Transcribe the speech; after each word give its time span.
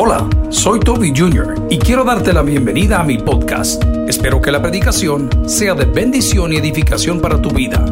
Hola, 0.00 0.30
soy 0.50 0.78
Toby 0.78 1.12
Jr. 1.12 1.66
y 1.68 1.76
quiero 1.76 2.04
darte 2.04 2.32
la 2.32 2.42
bienvenida 2.42 3.00
a 3.00 3.02
mi 3.02 3.18
podcast. 3.18 3.82
Espero 4.06 4.40
que 4.40 4.52
la 4.52 4.62
predicación 4.62 5.28
sea 5.48 5.74
de 5.74 5.86
bendición 5.86 6.52
y 6.52 6.56
edificación 6.56 7.20
para 7.20 7.42
tu 7.42 7.50
vida. 7.50 7.84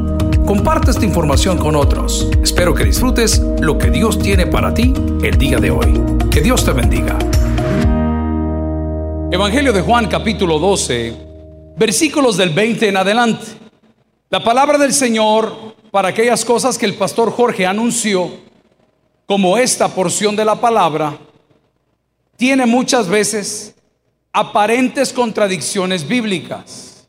Comparte 0.47 0.93
esta 0.93 1.05
información 1.05 1.59
con 1.59 1.75
otros. 1.75 2.31
Espero 2.41 2.75
que 2.75 2.85
disfrutes 2.85 3.41
lo 3.59 3.77
que 3.77 3.91
Dios 3.91 4.21
tiene 4.21 4.47
para 4.47 4.73
ti 4.73 4.95
el 5.21 5.37
día 5.37 5.59
de 5.59 5.73
hoy. 5.73 6.01
Que 6.31 6.41
Dios 6.41 6.65
te 6.65 6.71
bendiga. 6.71 7.19
Evangelio 9.33 9.73
de 9.73 9.81
Juan 9.81 10.07
capítulo 10.07 10.61
12, 10.61 11.17
versículos 11.77 12.37
del 12.37 12.51
20 12.51 12.89
en 12.89 12.97
adelante. 12.99 13.47
La 14.31 14.45
palabra 14.45 14.79
del 14.79 14.93
Señor 14.93 15.75
para 15.91 16.11
aquellas 16.11 16.45
cosas 16.45 16.79
que 16.79 16.87
el 16.87 16.95
pastor 16.95 17.33
Jorge 17.33 17.67
anunció, 17.67 18.31
como 19.27 19.59
esta 19.59 19.89
porción 19.89 20.37
de 20.37 20.45
la 20.45 20.55
palabra, 20.55 21.19
tiene 22.37 22.67
muchas 22.67 23.09
veces 23.09 23.75
aparentes 24.33 25.13
contradicciones 25.13 26.07
bíblicas. 26.07 27.09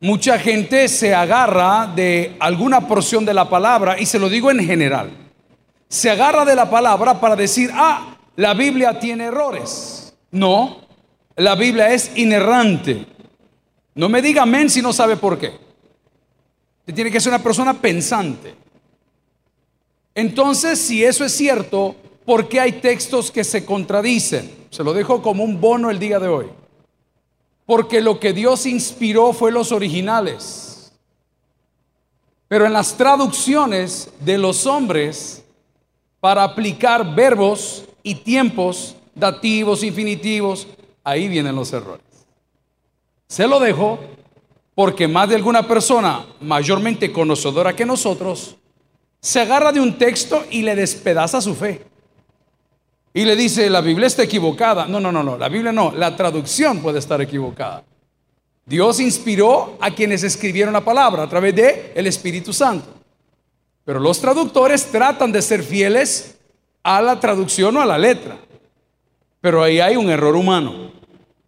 Mucha 0.00 0.38
gente 0.38 0.88
se 0.88 1.14
agarra 1.14 1.90
de 1.94 2.36
alguna 2.38 2.86
porción 2.86 3.24
de 3.24 3.34
la 3.34 3.48
palabra, 3.48 3.98
y 3.98 4.06
se 4.06 4.18
lo 4.18 4.28
digo 4.28 4.50
en 4.50 4.64
general, 4.64 5.10
se 5.88 6.10
agarra 6.10 6.44
de 6.44 6.54
la 6.54 6.68
palabra 6.68 7.20
para 7.20 7.36
decir, 7.36 7.70
ah, 7.72 8.16
la 8.36 8.54
Biblia 8.54 8.98
tiene 8.98 9.24
errores. 9.24 10.14
No, 10.30 10.80
la 11.36 11.54
Biblia 11.54 11.92
es 11.92 12.10
inerrante. 12.16 13.06
No 13.94 14.08
me 14.08 14.20
diga 14.20 14.42
amén 14.42 14.68
si 14.68 14.82
no 14.82 14.92
sabe 14.92 15.16
por 15.16 15.38
qué. 15.38 15.52
Usted 16.80 16.94
tiene 16.94 17.10
que 17.10 17.20
ser 17.20 17.32
una 17.32 17.42
persona 17.42 17.74
pensante. 17.74 18.54
Entonces, 20.14 20.78
si 20.78 21.04
eso 21.04 21.24
es 21.24 21.32
cierto, 21.32 21.96
¿por 22.24 22.48
qué 22.48 22.60
hay 22.60 22.72
textos 22.72 23.30
que 23.30 23.44
se 23.44 23.64
contradicen? 23.64 24.66
Se 24.70 24.82
lo 24.82 24.92
dejo 24.92 25.22
como 25.22 25.44
un 25.44 25.60
bono 25.60 25.90
el 25.90 25.98
día 25.98 26.18
de 26.18 26.28
hoy. 26.28 26.46
Porque 27.66 28.00
lo 28.00 28.20
que 28.20 28.32
Dios 28.32 28.66
inspiró 28.66 29.32
fue 29.32 29.50
los 29.50 29.72
originales. 29.72 30.92
Pero 32.48 32.66
en 32.66 32.72
las 32.72 32.96
traducciones 32.96 34.10
de 34.20 34.38
los 34.38 34.66
hombres, 34.66 35.44
para 36.20 36.44
aplicar 36.44 37.14
verbos 37.14 37.84
y 38.02 38.16
tiempos, 38.16 38.96
dativos, 39.14 39.82
infinitivos, 39.82 40.66
ahí 41.02 41.28
vienen 41.28 41.56
los 41.56 41.72
errores. 41.72 42.04
Se 43.26 43.46
lo 43.46 43.58
dejo 43.60 43.98
porque 44.74 45.08
más 45.08 45.28
de 45.28 45.36
alguna 45.36 45.66
persona, 45.66 46.26
mayormente 46.40 47.12
conocedora 47.12 47.76
que 47.76 47.86
nosotros, 47.86 48.56
se 49.20 49.40
agarra 49.40 49.72
de 49.72 49.80
un 49.80 49.96
texto 49.96 50.44
y 50.50 50.62
le 50.62 50.74
despedaza 50.74 51.40
su 51.40 51.54
fe. 51.54 51.93
Y 53.16 53.24
le 53.24 53.36
dice, 53.36 53.70
la 53.70 53.80
Biblia 53.80 54.08
está 54.08 54.24
equivocada. 54.24 54.86
No, 54.86 54.98
no, 54.98 55.12
no, 55.12 55.22
no, 55.22 55.38
la 55.38 55.48
Biblia 55.48 55.70
no, 55.70 55.92
la 55.92 56.16
traducción 56.16 56.80
puede 56.80 56.98
estar 56.98 57.20
equivocada. 57.22 57.84
Dios 58.66 58.98
inspiró 58.98 59.78
a 59.80 59.92
quienes 59.92 60.24
escribieron 60.24 60.72
la 60.72 60.84
palabra 60.84 61.22
a 61.22 61.28
través 61.28 61.54
de 61.54 61.92
el 61.94 62.08
Espíritu 62.08 62.52
Santo. 62.52 62.88
Pero 63.84 64.00
los 64.00 64.20
traductores 64.20 64.86
tratan 64.86 65.30
de 65.30 65.42
ser 65.42 65.62
fieles 65.62 66.38
a 66.82 67.00
la 67.00 67.20
traducción 67.20 67.76
o 67.76 67.80
a 67.80 67.86
la 67.86 67.98
letra. 67.98 68.36
Pero 69.40 69.62
ahí 69.62 69.78
hay 69.78 69.94
un 69.94 70.10
error 70.10 70.34
humano. 70.34 70.90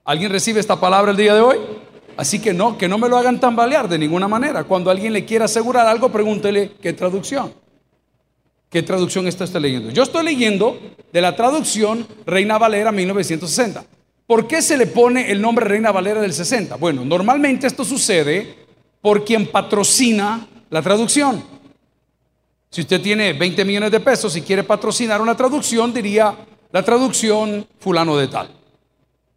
¿Alguien 0.05 0.31
recibe 0.31 0.61
esta 0.61 0.79
palabra 0.79 1.11
el 1.11 1.17
día 1.17 1.35
de 1.35 1.41
hoy? 1.41 1.59
Así 2.17 2.39
que 2.39 2.55
no, 2.55 2.79
que 2.79 2.87
no 2.87 2.97
me 2.97 3.09
lo 3.09 3.17
hagan 3.17 3.41
tambalear 3.41 3.89
de 3.89 3.99
ninguna 3.99 4.29
manera. 4.29 4.63
Cuando 4.63 4.89
alguien 4.89 5.13
le 5.13 5.25
quiera 5.25 5.47
asegurar 5.47 5.87
algo, 5.87 6.13
pregúntele 6.13 6.73
qué 6.81 6.93
traducción. 6.93 7.53
¿Qué 8.77 8.83
traducción 8.83 9.27
está 9.27 9.45
usted 9.45 9.59
leyendo? 9.59 9.89
Yo 9.89 10.03
estoy 10.03 10.23
leyendo 10.23 10.79
de 11.11 11.23
la 11.23 11.35
traducción 11.35 12.07
Reina 12.27 12.59
Valera 12.59 12.93
1960. 12.93 13.83
¿Por 14.27 14.47
qué 14.47 14.61
se 14.61 14.77
le 14.77 14.87
pone 14.87 15.31
el 15.31 15.41
nombre 15.41 15.65
Reina 15.65 15.91
Valera 15.93 16.21
del 16.21 16.35
60? 16.35 16.77
Bueno, 16.77 17.03
normalmente 17.03 17.67
esto 17.67 17.87
sucede 17.87 18.55
por 19.01 19.25
quien 19.25 19.47
patrocina 19.47 20.47
la 20.69 20.83
traducción. 20.83 21.43
Si 22.69 22.83
usted 22.83 23.01
tiene 23.01 23.33
20 23.33 23.65
millones 23.65 23.91
de 23.91 24.01
pesos 24.01 24.37
y 24.37 24.43
quiere 24.43 24.63
patrocinar 24.63 25.23
una 25.23 25.35
traducción, 25.35 25.95
diría 25.95 26.37
la 26.71 26.83
traducción 26.83 27.67
fulano 27.79 28.15
de 28.19 28.29
tal. 28.29 28.51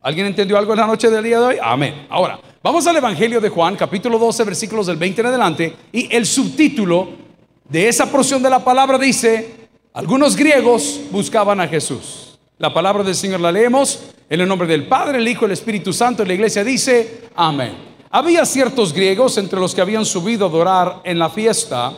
¿Alguien 0.01 0.27
entendió 0.27 0.57
algo 0.57 0.73
en 0.73 0.79
la 0.79 0.87
noche 0.87 1.09
del 1.09 1.23
día 1.23 1.39
de 1.39 1.45
hoy? 1.45 1.55
Amén. 1.63 2.07
Ahora, 2.09 2.41
vamos 2.61 2.85
al 2.87 2.97
Evangelio 2.97 3.39
de 3.39 3.47
Juan, 3.47 3.77
capítulo 3.77 4.19
12, 4.19 4.43
versículos 4.43 4.87
del 4.87 4.97
20 4.97 5.21
en 5.21 5.27
adelante, 5.27 5.75
y 5.93 6.13
el 6.13 6.25
subtítulo 6.25 7.28
de 7.69 7.87
esa 7.87 8.11
porción 8.11 8.43
de 8.43 8.49
la 8.49 8.63
palabra 8.63 8.97
dice, 8.97 9.69
algunos 9.93 10.35
griegos 10.35 10.99
buscaban 11.11 11.61
a 11.61 11.67
Jesús. 11.67 12.37
La 12.57 12.73
palabra 12.73 13.03
del 13.03 13.15
Señor 13.15 13.39
la 13.39 13.51
leemos 13.51 14.01
en 14.29 14.41
el 14.41 14.47
nombre 14.47 14.67
del 14.67 14.87
Padre, 14.87 15.19
el 15.19 15.27
Hijo, 15.27 15.45
el 15.45 15.51
Espíritu 15.51 15.93
Santo, 15.93 16.25
la 16.25 16.33
iglesia 16.33 16.63
dice, 16.63 17.29
amén. 17.35 17.73
Había 18.11 18.45
ciertos 18.45 18.91
griegos 18.91 19.37
entre 19.37 19.59
los 19.59 19.73
que 19.73 19.81
habían 19.81 20.05
subido 20.05 20.45
a 20.45 20.49
adorar 20.49 21.01
en 21.03 21.17
la 21.17 21.29
fiesta. 21.29 21.93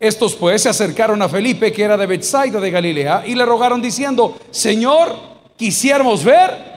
Estos 0.00 0.34
pues 0.34 0.62
se 0.62 0.68
acercaron 0.68 1.20
a 1.20 1.28
Felipe, 1.28 1.72
que 1.72 1.82
era 1.82 1.96
de 1.96 2.06
Bethsaida 2.06 2.60
de 2.60 2.70
Galilea, 2.70 3.24
y 3.26 3.34
le 3.34 3.44
rogaron 3.44 3.82
diciendo, 3.82 4.38
Señor, 4.50 5.14
quisiéramos 5.56 6.24
ver 6.24 6.68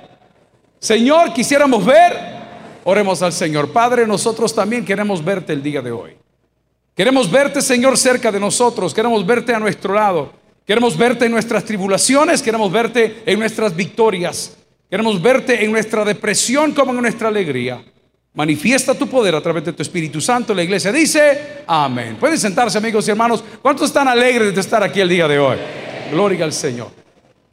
Señor, 0.82 1.32
quisiéramos 1.32 1.86
ver, 1.86 2.18
oremos 2.84 3.22
al 3.22 3.32
Señor. 3.32 3.72
Padre, 3.72 4.08
nosotros 4.08 4.56
también 4.56 4.84
queremos 4.84 5.24
verte 5.24 5.54
el 5.54 5.62
día 5.62 5.80
de 5.80 5.92
hoy. 5.92 6.18
Queremos 6.96 7.32
verte, 7.32 7.62
Señor, 7.62 7.98
cerca 7.98 8.32
de 8.32 8.40
nosotros. 8.40 8.94
Queremos 8.94 9.26
verte 9.26 9.54
a 9.54 9.60
nuestro 9.60 9.94
lado. 9.94 10.34
Queremos 10.66 10.98
verte 10.98 11.26
en 11.26 11.32
nuestras 11.32 11.64
tribulaciones. 11.64 12.42
Queremos 12.42 12.72
verte 12.72 13.24
en 13.26 13.40
nuestras 13.40 13.76
victorias. 13.76 14.58
Queremos 14.90 15.22
verte 15.22 15.64
en 15.64 15.72
nuestra 15.72 16.04
depresión 16.04 16.74
como 16.74 16.92
en 16.92 17.02
nuestra 17.02 17.30
alegría. 17.30 17.84
Manifiesta 18.34 18.94
tu 18.94 19.08
poder 19.08 19.36
a 19.36 19.42
través 19.42 19.66
de 19.66 19.74
tu 19.74 19.82
Espíritu 19.82 20.22
Santo. 20.22 20.54
La 20.54 20.64
iglesia 20.64 20.92
dice, 20.92 21.64
amén. 21.66 22.18
Pueden 22.20 22.38
sentarse, 22.38 22.78
amigos 22.78 23.08
y 23.08 23.12
hermanos. 23.12 23.44
¿Cuántos 23.62 23.88
están 23.88 24.08
alegres 24.08 24.54
de 24.54 24.62
estar 24.62 24.84
aquí 24.84 25.00
el 25.00 25.10
día 25.10 25.28
de 25.28 25.40
hoy? 25.40 25.58
Gloria 26.12 26.46
al 26.46 26.54
Señor. 26.54 26.92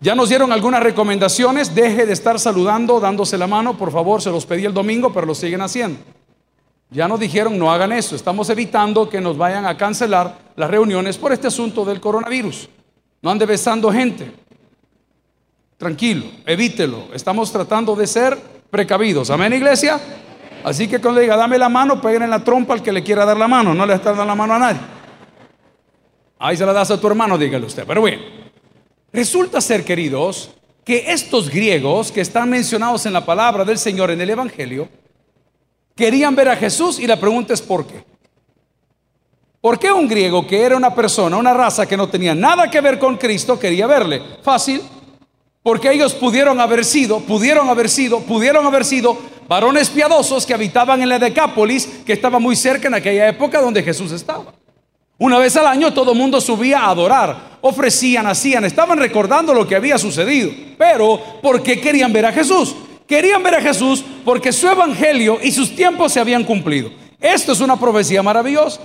Ya 0.01 0.15
nos 0.15 0.29
dieron 0.29 0.53
algunas 0.53 0.81
recomendaciones, 0.81 1.75
deje 1.75 2.07
de 2.07 2.13
estar 2.13 2.39
saludando, 2.39 3.01
dándose 3.01 3.37
la 3.37 3.49
mano, 3.49 3.77
por 3.77 3.91
favor, 3.91 4.23
se 4.23 4.31
los 4.31 4.47
pedí 4.47 4.65
el 4.65 4.73
domingo, 4.73 5.13
pero 5.13 5.27
lo 5.27 5.35
siguen 5.35 5.61
haciendo. 5.61 5.99
Ya 6.91 7.07
nos 7.07 7.21
dijeron, 7.21 7.59
no 7.59 7.71
hagan 7.71 7.93
eso, 7.93 8.17
estamos 8.17 8.49
evitando 8.49 9.09
que 9.09 9.21
nos 9.21 9.37
vayan 9.37 9.67
a 9.67 9.77
cancelar 9.77 10.39
las 10.57 10.71
reuniones 10.71 11.19
por 11.19 11.33
este 11.33 11.49
asunto 11.49 11.85
del 11.85 12.01
coronavirus. 12.01 12.69
No 13.21 13.31
ande 13.31 13.45
besando 13.45 13.93
gente. 13.93 14.33
Tranquilo, 15.77 16.25
evítelo. 16.47 17.09
Estamos 17.13 17.53
tratando 17.53 17.95
de 17.95 18.07
ser 18.07 18.39
precavidos. 18.71 19.31
Amén, 19.31 19.53
iglesia. 19.53 20.01
Así 20.65 20.89
que 20.89 21.01
cuando 21.01 21.21
diga, 21.21 21.37
dame 21.37 21.59
la 21.59 21.69
mano, 21.69 22.01
peguen 22.01 22.23
en 22.23 22.31
la 22.31 22.43
trompa 22.43 22.75
al 22.75 22.83
que 22.83 22.91
le 22.91 23.03
quiera 23.03 23.25
dar 23.25 23.37
la 23.37 23.49
mano. 23.49 23.75
No 23.75 23.87
le 23.87 23.95
están 23.95 24.17
dando 24.17 24.27
la 24.27 24.35
mano 24.35 24.55
a 24.55 24.59
nadie. 24.59 24.81
Ahí 26.39 26.57
se 26.57 26.65
la 26.65 26.73
das 26.73 26.91
a 26.91 27.01
tu 27.01 27.07
hermano, 27.07 27.37
dígale 27.37 27.67
usted. 27.67 27.85
Pero 27.87 28.01
bueno. 28.01 28.23
Resulta 29.13 29.61
ser, 29.61 29.85
queridos, 29.85 30.51
que 30.85 31.13
estos 31.13 31.49
griegos 31.49 32.13
que 32.13 32.21
están 32.21 32.51
mencionados 32.51 33.07
en 33.07 33.13
la 33.13 33.25
palabra 33.25 33.65
del 33.65 33.79
Señor 33.79 34.11
en 34.11 34.21
el 34.21 34.31
Evangelio, 34.31 34.89
querían 35.99 36.37
ver 36.37 36.49
a 36.49 36.57
Jesús 36.57 37.01
y 37.01 37.09
la 37.09 37.19
pregunta 37.19 37.53
es 37.53 37.61
¿por 37.61 37.85
qué? 37.85 38.05
¿Por 39.61 39.81
qué 39.81 39.91
un 39.91 40.07
griego 40.07 40.47
que 40.47 40.63
era 40.63 40.77
una 40.77 40.95
persona, 40.95 41.37
una 41.37 41.53
raza 41.53 41.87
que 41.87 41.97
no 41.97 42.09
tenía 42.09 42.37
nada 42.37 42.71
que 42.71 42.81
ver 42.81 43.01
con 43.01 43.17
Cristo, 43.17 43.59
quería 43.59 43.89
verle? 43.89 44.23
Fácil, 44.41 44.81
porque 45.61 45.91
ellos 45.91 46.15
pudieron 46.15 46.61
haber 46.61 46.85
sido, 46.85 47.19
pudieron 47.19 47.69
haber 47.69 47.89
sido, 47.89 48.21
pudieron 48.21 48.65
haber 48.65 48.85
sido 48.85 49.19
varones 49.49 49.91
piadosos 49.91 50.47
que 50.47 50.55
habitaban 50.55 51.03
en 51.03 51.09
la 51.09 51.19
Decápolis, 51.19 51.87
que 52.07 52.13
estaba 52.13 52.39
muy 52.39 52.55
cerca 52.55 52.87
en 52.87 52.95
aquella 52.95 53.29
época 53.29 53.61
donde 53.61 53.83
Jesús 53.83 54.13
estaba. 54.13 54.55
Una 55.19 55.39
vez 55.41 55.57
al 55.57 55.67
año 55.67 55.93
todo 55.93 56.13
el 56.13 56.19
mundo 56.19 56.41
subía 56.41 56.79
a 56.79 56.91
adorar, 56.91 57.59
ofrecían, 57.61 58.29
hacían, 58.29 58.65
estaban 58.65 58.99
recordando 58.99 59.53
lo 59.53 59.67
que 59.67 59.75
había 59.75 59.99
sucedido. 59.99 60.53
Pero, 60.79 61.21
¿por 61.43 61.61
qué 61.61 61.81
querían 61.81 62.13
ver 62.13 62.27
a 62.27 62.33
Jesús? 62.33 62.77
Querían 63.09 63.43
ver 63.43 63.55
a 63.55 63.63
Jesús 63.63 64.05
porque 64.23 64.53
su 64.53 64.69
evangelio 64.69 65.39
y 65.43 65.51
sus 65.51 65.75
tiempos 65.75 66.13
se 66.13 66.21
habían 66.21 66.45
cumplido. 66.45 66.91
Esto 67.19 67.53
es 67.53 67.61
una 67.61 67.81
profecía 67.81 68.23
maravillosa. 68.23 68.83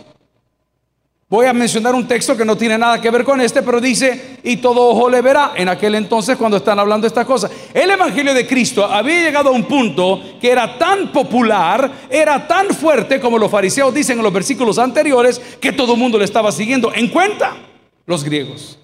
Voy 1.28 1.48
a 1.48 1.54
mencionar 1.54 1.94
un 1.96 2.08
texto 2.08 2.38
que 2.38 2.46
no 2.46 2.56
tiene 2.56 2.78
nada 2.78 3.02
que 3.02 3.10
ver 3.10 3.24
con 3.24 3.42
este, 3.42 3.64
pero 3.64 3.82
dice, 3.82 4.38
y 4.44 4.58
todo 4.58 4.90
ojo 4.90 5.10
le 5.10 5.20
verá 5.20 5.54
en 5.56 5.68
aquel 5.68 5.96
entonces 5.96 6.38
cuando 6.38 6.58
están 6.58 6.80
hablando 6.80 7.08
estas 7.08 7.26
cosas. 7.26 7.52
El 7.74 7.90
Evangelio 7.90 8.34
de 8.34 8.48
Cristo 8.48 8.86
había 8.86 9.24
llegado 9.24 9.50
a 9.50 9.52
un 9.52 9.64
punto 9.64 10.22
que 10.40 10.52
era 10.52 10.78
tan 10.78 11.12
popular, 11.12 11.92
era 12.10 12.48
tan 12.48 12.70
fuerte 12.70 13.20
como 13.20 13.38
los 13.38 13.52
fariseos 13.52 13.94
dicen 13.94 14.20
en 14.20 14.24
los 14.24 14.32
versículos 14.32 14.78
anteriores, 14.78 15.42
que 15.60 15.74
todo 15.74 15.94
el 15.94 16.00
mundo 16.00 16.18
le 16.20 16.26
estaba 16.26 16.52
siguiendo. 16.52 16.94
En 16.94 17.10
cuenta 17.10 17.58
los 18.06 18.24
griegos. 18.24 18.78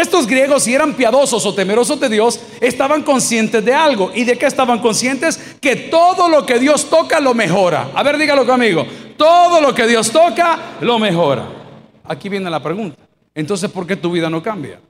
Estos 0.00 0.26
griegos, 0.26 0.62
si 0.62 0.74
eran 0.74 0.94
piadosos 0.94 1.44
o 1.44 1.54
temerosos 1.54 2.00
de 2.00 2.08
Dios, 2.08 2.40
estaban 2.60 3.02
conscientes 3.02 3.62
de 3.62 3.74
algo. 3.74 4.10
¿Y 4.14 4.24
de 4.24 4.38
qué 4.38 4.46
estaban 4.46 4.78
conscientes? 4.78 5.36
Que 5.60 5.76
todo 5.76 6.26
lo 6.28 6.46
que 6.46 6.58
Dios 6.58 6.88
toca 6.88 7.20
lo 7.20 7.34
mejora. 7.34 7.90
A 7.94 8.02
ver, 8.02 8.16
dígalo 8.16 8.46
conmigo. 8.46 8.86
Todo 9.18 9.60
lo 9.60 9.74
que 9.74 9.86
Dios 9.86 10.10
toca, 10.10 10.76
lo 10.80 10.98
mejora. 10.98 11.46
Aquí 12.04 12.30
viene 12.30 12.48
la 12.48 12.62
pregunta. 12.62 12.96
Entonces, 13.34 13.70
¿por 13.70 13.86
qué 13.86 13.94
tu 13.94 14.10
vida 14.10 14.30
no 14.30 14.42
cambia? 14.42 14.80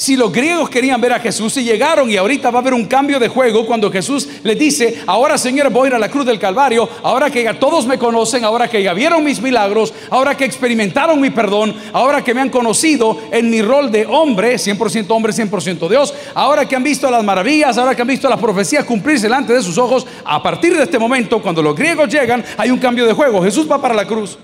Si 0.00 0.16
los 0.16 0.32
griegos 0.32 0.70
querían 0.70 0.98
ver 0.98 1.12
a 1.12 1.20
Jesús 1.20 1.58
y 1.58 1.62
llegaron 1.62 2.10
y 2.10 2.16
ahorita 2.16 2.50
va 2.50 2.60
a 2.60 2.62
haber 2.62 2.72
un 2.72 2.86
cambio 2.86 3.18
de 3.18 3.28
juego 3.28 3.66
cuando 3.66 3.92
Jesús 3.92 4.26
les 4.42 4.58
dice, 4.58 5.02
ahora 5.06 5.36
Señor 5.36 5.68
voy 5.68 5.84
a 5.84 5.88
ir 5.88 5.94
a 5.96 5.98
la 5.98 6.08
cruz 6.08 6.24
del 6.24 6.38
Calvario, 6.38 6.88
ahora 7.02 7.28
que 7.28 7.44
todos 7.60 7.86
me 7.86 7.98
conocen, 7.98 8.42
ahora 8.42 8.66
que 8.66 8.82
ya 8.82 8.94
vieron 8.94 9.22
mis 9.22 9.42
milagros, 9.42 9.92
ahora 10.08 10.34
que 10.34 10.46
experimentaron 10.46 11.20
mi 11.20 11.28
perdón, 11.28 11.74
ahora 11.92 12.24
que 12.24 12.32
me 12.32 12.40
han 12.40 12.48
conocido 12.48 13.18
en 13.30 13.50
mi 13.50 13.60
rol 13.60 13.92
de 13.92 14.06
hombre, 14.06 14.54
100% 14.54 15.04
hombre, 15.10 15.34
100% 15.34 15.86
Dios, 15.90 16.14
ahora 16.34 16.66
que 16.66 16.76
han 16.76 16.82
visto 16.82 17.10
las 17.10 17.22
maravillas, 17.22 17.76
ahora 17.76 17.94
que 17.94 18.00
han 18.00 18.08
visto 18.08 18.26
las 18.26 18.40
profecías 18.40 18.86
cumplirse 18.86 19.24
delante 19.24 19.52
de 19.52 19.62
sus 19.62 19.76
ojos, 19.76 20.06
a 20.24 20.42
partir 20.42 20.74
de 20.74 20.84
este 20.84 20.98
momento, 20.98 21.42
cuando 21.42 21.60
los 21.60 21.76
griegos 21.76 22.08
llegan, 22.08 22.42
hay 22.56 22.70
un 22.70 22.78
cambio 22.78 23.04
de 23.04 23.12
juego, 23.12 23.42
Jesús 23.42 23.70
va 23.70 23.78
para 23.78 23.92
la 23.92 24.06
cruz. 24.06 24.38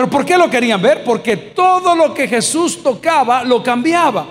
Pero 0.00 0.08
¿por 0.08 0.24
qué 0.24 0.38
lo 0.38 0.48
querían 0.48 0.80
ver? 0.80 1.04
Porque 1.04 1.36
todo 1.36 1.94
lo 1.94 2.14
que 2.14 2.26
Jesús 2.26 2.82
tocaba 2.82 3.44
lo 3.44 3.62
cambiaba. 3.62 4.28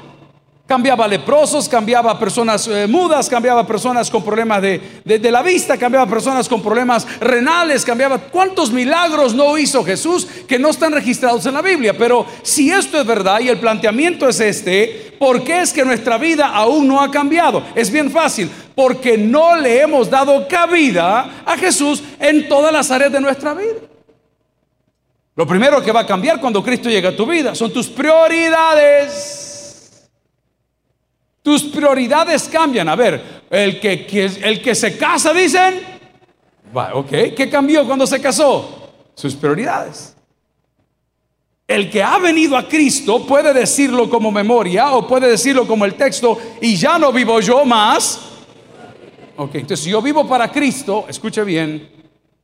Cambiaba 0.66 1.07
leprosos, 1.07 1.69
cambiaba 1.69 2.18
personas 2.18 2.68
eh, 2.68 2.88
mudas, 2.88 3.30
cambiaba 3.30 3.68
personas 3.68 4.10
con 4.10 4.24
problemas 4.24 4.63
de, 4.63 4.81
de, 5.06 5.31
la 5.31 5.44
vista, 5.44 5.77
cambiaba 5.77 6.07
personas 6.07 6.50
con 6.50 6.63
problemas 6.63 7.06
renales, 7.19 7.86
cambiaba... 7.86 8.18
¿Cuántos 8.18 8.71
milagros 8.71 9.36
no 9.36 9.60
hizo 9.60 9.86
Jesús 9.86 10.27
que 10.48 10.57
no 10.57 10.69
están 10.69 10.92
registrados 10.92 11.45
en 11.45 11.54
la 11.54 11.62
Biblia? 11.62 11.95
Pero 11.95 12.25
si 12.42 12.72
esto 12.72 13.00
es 13.00 13.06
verdad 13.06 13.39
y 13.39 13.50
el 13.50 13.60
planteamiento 13.60 14.27
es 14.27 14.39
este, 14.39 15.15
¿por 15.19 15.44
qué 15.44 15.62
es 15.62 15.72
que 15.72 15.86
nuestra 15.86 16.18
vida 16.18 16.48
aún 16.48 16.88
no 16.88 17.00
ha 17.00 17.12
cambiado? 17.12 17.62
Es 17.75 17.92
bien 17.92 18.10
fácil, 18.10 18.50
porque 18.74 19.19
no 19.19 19.56
le 19.56 19.81
hemos 19.81 20.10
dado 20.10 20.48
cabida 20.48 21.44
a 21.45 21.56
Jesús 21.57 22.01
en 22.19 22.50
todas 22.50 22.74
las 22.74 22.89
áreas 22.89 23.12
de 23.12 23.22
nuestra 23.22 23.54
vida. 23.54 23.88
Lo 25.39 25.47
primero 25.47 25.81
que 25.81 25.94
va 25.94 26.01
a 26.01 26.06
cambiar 26.06 26.41
cuando 26.41 26.62
Cristo 26.62 26.89
llega 26.89 27.12
a 27.12 27.15
tu 27.15 27.25
vida 27.25 27.56
son 27.56 27.71
tus 27.71 27.88
prioridades. 27.88 29.31
Tus 31.41 31.63
prioridades 31.63 32.50
cambian. 32.50 32.89
A 32.89 32.95
ver, 32.97 33.45
el 33.50 33.80
que, 33.80 34.06
el 34.44 34.62
que 34.62 34.75
se 34.75 34.97
casa, 34.97 35.31
dicen, 35.33 35.80
ok, 36.94 37.09
¿qué 37.38 37.50
cambió 37.50 37.88
cuando 37.88 38.06
se 38.06 38.19
casó? 38.19 38.91
Sus 39.15 39.33
prioridades. 39.33 40.13
El 41.65 41.89
que 41.89 42.03
ha 42.03 42.18
venido 42.18 42.57
a 42.57 42.68
Cristo 42.68 43.25
puede 43.25 43.53
decirlo 43.53 44.09
como 44.09 44.33
memoria 44.33 44.91
o 44.91 45.07
puede 45.07 45.30
decirlo 45.30 45.65
como 45.65 45.86
el 45.86 45.94
texto 45.94 46.38
y 46.59 46.75
ya 46.75 47.00
no 47.00 47.13
vivo 47.13 47.39
yo 47.39 47.63
más. 47.63 48.19
Ok, 49.38 49.56
entonces 49.56 49.86
si 49.86 49.91
yo 49.91 50.01
vivo 50.01 50.27
para 50.27 50.51
Cristo, 50.51 51.06
escuche 51.07 51.45
bien, 51.45 51.89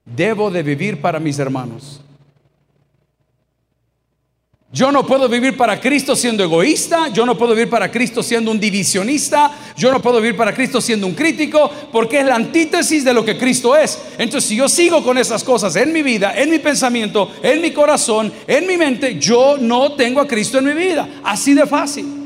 debo 0.06 0.50
de 0.50 0.64
vivir 0.64 1.02
para 1.02 1.20
mis 1.20 1.38
hermanos. 1.40 2.00
Yo 4.76 4.92
no 4.92 5.06
puedo 5.06 5.30
vivir 5.30 5.56
para 5.56 5.80
Cristo 5.80 6.18
siendo 6.18 6.44
egoísta, 6.44 7.08
yo 7.08 7.26
no 7.26 7.38
puedo 7.38 7.56
vivir 7.56 7.70
para 7.70 7.90
Cristo 7.90 8.22
siendo 8.22 8.52
un 8.52 8.60
divisionista, 8.60 9.50
yo 9.78 9.90
no 9.90 10.02
puedo 10.02 10.20
vivir 10.20 10.36
para 10.36 10.54
Cristo 10.54 10.82
siendo 10.82 11.08
un 11.08 11.14
crítico, 11.14 11.72
porque 11.94 12.20
es 12.20 12.26
la 12.26 12.36
antítesis 12.36 13.06
de 13.06 13.14
lo 13.14 13.24
que 13.24 13.38
Cristo 13.38 13.74
es. 13.74 13.98
Entonces, 14.18 14.50
si 14.50 14.58
yo 14.58 14.68
sigo 14.68 15.02
con 15.02 15.18
esas 15.18 15.46
cosas 15.46 15.78
en 15.78 15.94
mi 15.94 16.04
vida, 16.04 16.34
en 16.36 16.50
mi 16.50 16.60
pensamiento, 16.60 17.32
en 17.42 17.62
mi 17.62 17.72
corazón, 17.72 18.34
en 18.46 18.68
mi 18.68 18.76
mente, 18.76 19.18
yo 19.18 19.56
no 19.58 19.94
tengo 19.94 20.20
a 20.20 20.28
Cristo 20.28 20.58
en 20.58 20.66
mi 20.66 20.74
vida. 20.74 21.08
Así 21.24 21.54
de 21.54 21.66
fácil. 21.66 22.25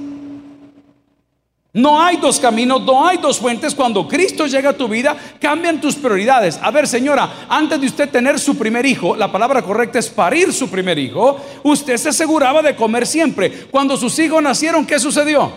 No 1.72 2.02
hay 2.02 2.18
dos 2.18 2.40
caminos, 2.40 2.82
no 2.82 3.08
hay 3.08 3.18
dos 3.18 3.38
fuentes. 3.38 3.76
Cuando 3.76 4.08
Cristo 4.08 4.48
llega 4.48 4.72
a 4.72 4.78
tu 4.78 4.88
vida, 4.88 5.16
cambian 5.40 5.80
tus 5.80 5.96
prioridades. 5.96 6.60
A 6.62 6.72
ver, 6.72 6.88
señora, 6.88 7.46
antes 7.48 7.80
de 7.80 7.88
usted 7.88 8.10
tener 8.10 8.40
su 8.40 8.58
primer 8.58 8.86
hijo, 8.86 9.16
la 9.16 9.32
palabra 9.32 9.62
correcta 9.62 10.00
es 10.00 10.10
parir 10.10 10.52
su 10.52 10.70
primer 10.70 10.98
hijo, 10.98 11.40
usted 11.64 11.98
se 11.98 12.10
aseguraba 12.10 12.64
de 12.64 12.76
comer 12.76 13.06
siempre. 13.06 13.68
Cuando 13.70 13.98
sus 13.98 14.18
hijos 14.18 14.42
nacieron, 14.42 14.86
¿qué 14.86 15.00
sucedió? 15.00 15.52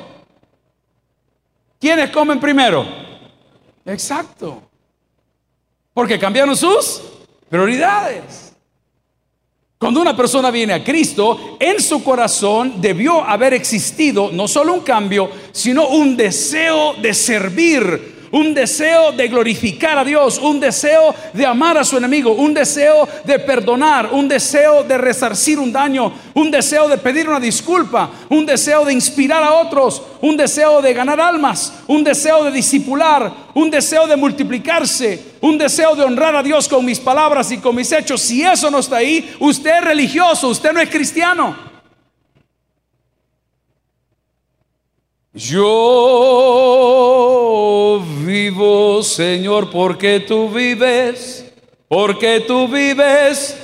¿Quiénes 1.80 2.10
comen 2.10 2.38
primero? 2.38 2.86
Exacto. 3.86 4.62
Porque 5.94 6.18
cambiaron 6.18 6.56
sus 6.56 7.02
prioridades. 7.48 8.51
Cuando 9.82 10.00
una 10.00 10.16
persona 10.16 10.52
viene 10.52 10.74
a 10.74 10.84
Cristo, 10.84 11.56
en 11.58 11.80
su 11.80 12.04
corazón 12.04 12.74
debió 12.80 13.20
haber 13.24 13.52
existido 13.52 14.30
no 14.30 14.46
solo 14.46 14.74
un 14.74 14.82
cambio, 14.82 15.28
sino 15.50 15.88
un 15.88 16.16
deseo 16.16 16.94
de 17.02 17.12
servir 17.12 18.21
un 18.32 18.54
deseo 18.54 19.12
de 19.12 19.28
glorificar 19.28 19.98
a 19.98 20.04
Dios, 20.04 20.38
un 20.38 20.58
deseo 20.58 21.14
de 21.32 21.46
amar 21.46 21.78
a 21.78 21.84
su 21.84 21.96
enemigo, 21.96 22.32
un 22.32 22.52
deseo 22.52 23.08
de 23.24 23.38
perdonar, 23.38 24.08
un 24.12 24.26
deseo 24.26 24.82
de 24.82 24.98
resarcir 24.98 25.58
un 25.58 25.70
daño, 25.70 26.12
un 26.34 26.50
deseo 26.50 26.88
de 26.88 26.98
pedir 26.98 27.28
una 27.28 27.38
disculpa, 27.38 28.10
un 28.30 28.44
deseo 28.46 28.84
de 28.84 28.94
inspirar 28.94 29.42
a 29.42 29.52
otros, 29.52 30.02
un 30.22 30.36
deseo 30.36 30.80
de 30.80 30.94
ganar 30.94 31.20
almas, 31.20 31.74
un 31.86 32.02
deseo 32.02 32.44
de 32.44 32.50
disipular, 32.50 33.32
un 33.54 33.70
deseo 33.70 34.06
de 34.06 34.16
multiplicarse, 34.16 35.32
un 35.42 35.58
deseo 35.58 35.94
de 35.94 36.04
honrar 36.04 36.34
a 36.34 36.42
Dios 36.42 36.68
con 36.68 36.84
mis 36.84 36.98
palabras 36.98 37.52
y 37.52 37.58
con 37.58 37.76
mis 37.76 37.92
hechos. 37.92 38.22
Si 38.22 38.42
eso 38.42 38.70
no 38.70 38.78
está 38.78 38.96
ahí, 38.96 39.34
usted 39.40 39.78
es 39.78 39.84
religioso, 39.84 40.48
usted 40.48 40.72
no 40.72 40.80
es 40.80 40.88
cristiano. 40.88 41.71
Yo 45.34 45.64
vivo, 48.22 49.02
Señor, 49.02 49.70
porque 49.70 50.20
tú 50.20 50.50
vives, 50.50 51.50
porque 51.88 52.40
tú 52.40 52.68
vives. 52.68 53.58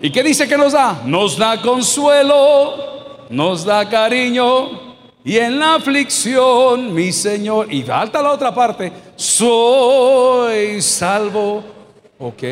¿Y 0.00 0.10
qué 0.10 0.24
dice 0.24 0.48
que 0.48 0.56
nos 0.56 0.72
da? 0.72 1.00
Nos 1.04 1.38
da 1.38 1.62
consuelo, 1.62 3.28
nos 3.30 3.64
da 3.64 3.88
cariño. 3.88 4.90
Y 5.22 5.36
en 5.36 5.60
la 5.60 5.76
aflicción, 5.76 6.92
mi 6.92 7.12
Señor, 7.12 7.72
y 7.72 7.84
falta 7.84 8.20
la 8.20 8.32
otra 8.32 8.52
parte, 8.52 8.92
soy 9.14 10.82
salvo. 10.82 11.62
Ok, 12.18 12.42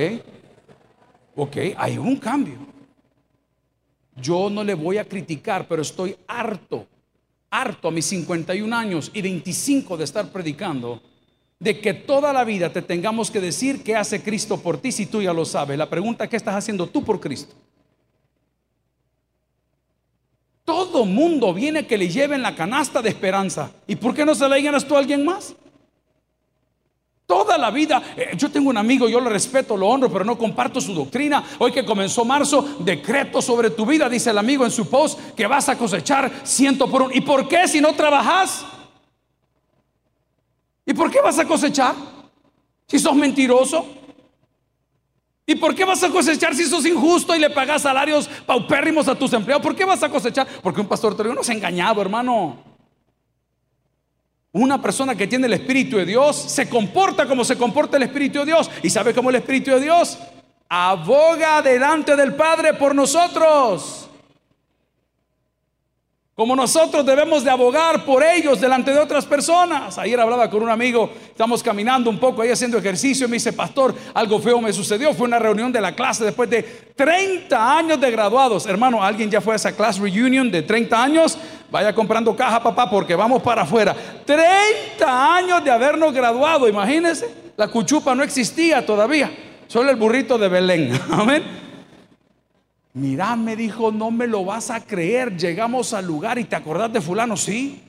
ok, 1.35 1.57
hay 1.77 1.99
un 1.99 2.19
cambio. 2.19 2.59
Yo 4.15 4.49
no 4.49 4.63
le 4.63 4.75
voy 4.75 4.99
a 4.99 5.05
criticar, 5.05 5.67
pero 5.67 5.83
estoy 5.83 6.17
harto 6.29 6.87
harto 7.50 7.89
a 7.89 7.91
mis 7.91 8.06
51 8.06 8.75
años 8.77 9.11
y 9.15 9.23
25 9.23 9.97
de 9.97 10.05
estar 10.05 10.31
predicando, 10.31 11.03
de 11.59 11.81
que 11.81 11.95
toda 11.95 12.33
la 12.33 12.45
vida 12.45 12.73
te 12.73 12.83
tengamos 12.83 13.31
que 13.31 13.41
decir 13.41 13.83
qué 13.83 13.97
hace 13.97 14.23
Cristo 14.23 14.61
por 14.61 14.79
ti 14.79 14.93
si 14.93 15.06
tú 15.06 15.23
ya 15.23 15.33
lo 15.33 15.45
sabes. 15.45 15.77
La 15.77 15.91
pregunta 15.91 16.25
es, 16.25 16.31
¿qué 16.31 16.37
estás 16.37 16.55
haciendo 16.55 16.87
tú 16.87 17.05
por 17.05 17.21
Cristo? 17.21 17.55
Todo 20.65 21.05
mundo 21.06 21.55
viene 21.55 21.87
que 21.87 21.97
le 21.97 22.09
lleven 22.09 22.43
la 22.43 22.55
canasta 22.55 23.00
de 23.00 23.09
esperanza. 23.09 23.73
¿Y 23.87 23.97
por 23.97 24.14
qué 24.14 24.25
no 24.25 24.35
se 24.35 24.49
la 24.49 24.59
llenas 24.59 24.87
tú 24.87 24.95
a 24.95 24.99
alguien 24.99 25.25
más? 25.25 25.55
Toda 27.28 27.58
la 27.58 27.70
vida, 27.70 28.02
eh, 28.16 28.30
yo 28.38 28.50
tengo 28.50 28.70
un 28.70 28.78
amigo, 28.78 29.06
yo 29.06 29.20
lo 29.20 29.28
respeto, 29.28 29.76
lo 29.76 29.87
honro, 29.87 30.11
pero 30.11 30.25
no 30.25 30.38
comparto 30.38 30.80
su 30.80 30.94
doctrina. 30.94 31.44
Hoy 31.58 31.70
que 31.70 31.85
comenzó 31.85 32.25
marzo, 32.25 32.76
decreto 32.78 33.42
sobre 33.42 33.68
tu 33.68 33.85
vida, 33.85 34.08
dice 34.08 34.30
el 34.30 34.38
amigo 34.38 34.64
en 34.64 34.70
su 34.70 34.88
post, 34.88 35.20
que 35.37 35.47
vas 35.47 35.68
a 35.68 35.76
cosechar 35.76 36.32
ciento 36.42 36.90
por 36.90 37.02
uno. 37.02 37.11
¿Y 37.12 37.20
por 37.20 37.47
qué 37.47 37.68
si 37.68 37.82
no 37.82 37.92
trabajas? 37.92 38.64
¿Y 40.87 40.94
por 40.94 41.11
qué 41.11 41.20
vas 41.20 41.38
a 41.38 41.44
cosechar? 41.44 41.94
Si 42.87 42.99
sos 42.99 43.14
mentiroso. 43.14 43.85
¿Y 45.44 45.54
por 45.56 45.75
qué 45.75 45.85
vas 45.85 46.02
a 46.02 46.08
cosechar 46.08 46.54
si 46.54 46.64
sos 46.64 46.87
injusto 46.87 47.37
y 47.37 47.40
le 47.40 47.50
pagas 47.50 47.82
salarios 47.82 48.26
paupérrimos 48.47 49.06
a 49.06 49.14
tus 49.14 49.35
empleados? 49.35 49.62
¿Por 49.62 49.76
qué 49.76 49.85
vas 49.85 50.02
a 50.02 50.08
cosechar? 50.08 50.49
Porque 50.62 50.80
un 50.80 50.88
pastor 50.88 51.14
te 51.14 51.25
dijo, 51.25 51.35
no 51.35 51.44
se 51.44 51.52
ha 51.52 51.56
engañado, 51.56 52.00
hermano. 52.00 52.68
Una 54.59 54.83
persona 54.83 55.15
que 55.15 55.29
tiene 55.29 55.47
el 55.47 55.53
Espíritu 55.53 55.99
de 55.99 56.05
Dios 56.05 56.35
se 56.35 56.69
comporta 56.69 57.27
como 57.27 57.45
se 57.45 57.57
comporta 57.57 57.97
el 57.97 58.03
Espíritu 58.03 58.41
de 58.41 58.47
Dios. 58.47 58.69
¿Y 58.83 58.91
sabe 58.91 59.15
cómo 59.15 59.31
el 59.31 59.37
Espíritu 59.37 59.71
de 59.71 59.81
Dios? 59.81 60.19
Aboga 60.69 61.62
delante 61.62 62.17
del 62.17 62.35
Padre 62.35 62.75
por 62.75 62.93
nosotros. 62.93 64.09
Como 66.35 66.57
nosotros 66.57 67.07
debemos 67.07 67.45
de 67.45 67.50
abogar 67.50 68.05
por 68.05 68.23
ellos 68.25 68.61
delante 68.61 68.93
de 68.93 68.99
otras 68.99 69.27
personas. 69.27 69.97
Ayer 69.97 70.21
hablaba 70.21 70.50
con 70.50 70.62
un 70.62 70.71
amigo, 70.71 71.11
estamos 71.29 71.62
caminando 71.62 72.11
un 72.11 72.19
poco 72.19 72.43
ahí 72.43 72.50
haciendo 72.50 72.79
ejercicio 72.79 73.27
y 73.27 73.31
me 73.31 73.37
dice, 73.37 73.53
pastor, 73.53 73.95
algo 74.12 74.41
feo 74.41 74.61
me 74.61 74.73
sucedió. 74.73 75.15
Fue 75.15 75.29
una 75.29 75.38
reunión 75.38 75.71
de 75.73 75.81
la 75.81 75.95
clase 75.95 76.25
después 76.25 76.50
de 76.50 76.62
30 76.62 77.79
años 77.79 78.00
de 78.00 78.11
graduados. 78.11 78.67
Hermano, 78.67 79.03
¿alguien 79.03 79.31
ya 79.31 79.41
fue 79.41 79.53
a 79.53 79.57
esa 79.57 79.77
class 79.77 79.99
reunion 79.99 80.50
de 80.50 80.62
30 80.62 81.03
años? 81.03 81.38
Vaya 81.71 81.95
comprando 81.95 82.35
caja, 82.35 82.63
papá, 82.63 82.89
porque 82.89 83.15
vamos 83.15 83.43
para 83.43 83.63
afuera. 83.63 83.95
30 84.25 85.37
años 85.37 85.63
de 85.63 85.71
habernos 85.71 86.13
graduado, 86.13 86.69
imagínense. 86.69 87.29
La 87.57 87.69
cuchupa 87.69 88.15
no 88.15 88.23
existía 88.23 88.87
todavía, 88.87 89.31
solo 89.67 89.91
el 89.91 89.97
burrito 89.97 90.39
de 90.39 90.49
Belén. 90.49 91.01
Amén. 91.11 91.43
Mira, 92.95 93.37
me 93.37 93.55
dijo, 93.55 93.93
no 93.93 94.11
me 94.11 94.27
lo 94.27 94.45
vas 94.45 94.71
a 94.71 94.81
creer. 94.81 95.37
Llegamos 95.37 95.93
al 95.93 96.07
lugar 96.07 96.39
y 96.39 96.45
te 96.45 96.57
acordás 96.57 96.93
de 96.93 97.01
fulano, 97.01 97.37
sí. 97.37 97.88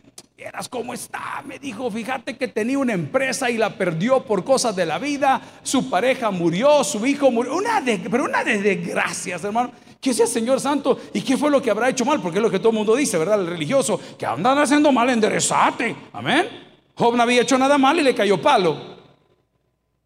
Cómo 0.69 0.93
está. 0.93 1.43
Me 1.45 1.59
dijo, 1.59 1.89
fíjate 1.89 2.37
que 2.37 2.47
tenía 2.47 2.77
una 2.77 2.93
empresa 2.93 3.49
y 3.49 3.57
la 3.57 3.75
perdió 3.75 4.23
por 4.23 4.43
cosas 4.43 4.75
de 4.75 4.85
la 4.85 4.99
vida. 4.99 5.41
Su 5.63 5.89
pareja 5.89 6.31
murió, 6.31 6.83
su 6.83 7.05
hijo 7.05 7.31
murió. 7.31 7.55
Una 7.55 7.81
de, 7.81 7.97
pero 7.97 8.25
una 8.25 8.43
de 8.43 8.61
desgracias, 8.61 9.43
hermano. 9.43 9.71
¿Qué 9.99 10.13
sea 10.13 10.27
Señor 10.27 10.61
Santo? 10.61 10.97
¿Y 11.13 11.21
qué 11.21 11.37
fue 11.37 11.51
lo 11.51 11.61
que 11.61 11.71
habrá 11.71 11.89
hecho 11.89 12.05
mal? 12.05 12.21
Porque 12.21 12.37
es 12.37 12.41
lo 12.41 12.49
que 12.49 12.59
todo 12.59 12.69
el 12.69 12.75
mundo 12.75 12.95
dice, 12.95 13.17
¿verdad? 13.17 13.41
El 13.41 13.47
religioso, 13.47 13.99
que 14.17 14.25
andan 14.25 14.57
haciendo 14.57 14.91
mal, 14.91 15.09
enderezate. 15.09 15.95
Amén. 16.13 16.47
Job 16.95 17.15
no 17.15 17.23
había 17.23 17.41
hecho 17.41 17.57
nada 17.57 17.77
mal 17.77 17.99
y 17.99 18.03
le 18.03 18.15
cayó 18.15 18.41
palo. 18.41 18.97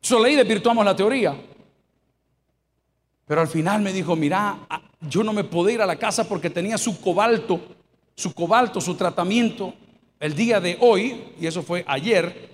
Solo 0.02 0.26
ahí 0.26 0.36
desvirtuamos 0.36 0.84
la 0.84 0.96
teoría. 0.96 1.36
Pero 3.26 3.42
al 3.42 3.48
final 3.48 3.82
me 3.82 3.94
dijo, 3.94 4.16
mira, 4.16 4.58
ah, 4.70 4.82
yo 5.02 5.24
no 5.24 5.32
me 5.32 5.44
puedo 5.44 5.70
ir 5.70 5.82
a 5.82 5.86
la 5.86 5.96
casa 5.96 6.28
porque 6.28 6.50
tenía 6.50 6.78
su 6.78 7.00
cobalto, 7.00 7.60
su 8.16 8.34
cobalto, 8.34 8.82
su 8.82 8.96
tratamiento 8.96 9.74
el 10.24 10.36
día 10.36 10.62
de 10.62 10.78
hoy, 10.80 11.22
y 11.38 11.48
eso 11.48 11.62
fue 11.62 11.84
ayer, 11.86 12.50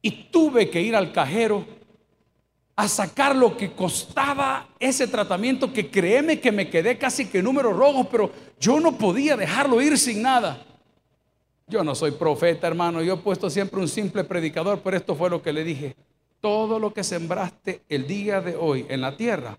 y 0.00 0.10
tuve 0.30 0.70
que 0.70 0.80
ir 0.80 0.96
al 0.96 1.12
cajero 1.12 1.66
a 2.74 2.88
sacar 2.88 3.36
lo 3.36 3.58
que 3.58 3.72
costaba 3.72 4.70
ese 4.80 5.06
tratamiento 5.06 5.70
que 5.70 5.90
créeme 5.90 6.40
que 6.40 6.50
me 6.50 6.70
quedé 6.70 6.96
casi 6.96 7.26
que 7.26 7.42
números 7.42 7.76
rojos, 7.76 8.06
pero 8.10 8.32
yo 8.58 8.80
no 8.80 8.96
podía 8.96 9.36
dejarlo 9.36 9.82
ir 9.82 9.98
sin 9.98 10.22
nada. 10.22 10.64
Yo 11.66 11.84
no 11.84 11.94
soy 11.94 12.12
profeta, 12.12 12.68
hermano, 12.68 13.02
yo 13.02 13.12
he 13.12 13.18
puesto 13.18 13.50
siempre 13.50 13.80
un 13.80 13.88
simple 13.88 14.24
predicador, 14.24 14.80
pero 14.82 14.96
esto 14.96 15.14
fue 15.14 15.28
lo 15.28 15.42
que 15.42 15.52
le 15.52 15.62
dije. 15.62 15.96
Todo 16.40 16.78
lo 16.78 16.94
que 16.94 17.04
sembraste 17.04 17.82
el 17.90 18.06
día 18.06 18.40
de 18.40 18.56
hoy 18.56 18.86
en 18.88 19.02
la 19.02 19.14
tierra, 19.14 19.58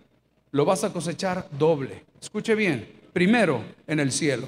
lo 0.50 0.66
vas 0.66 0.84
a 0.84 0.92
cosechar 0.92 1.48
doble. 1.52 2.06
Escuche 2.20 2.56
bien, 2.56 2.92
primero 3.14 3.62
en 3.86 4.00
el 4.00 4.12
cielo. 4.12 4.48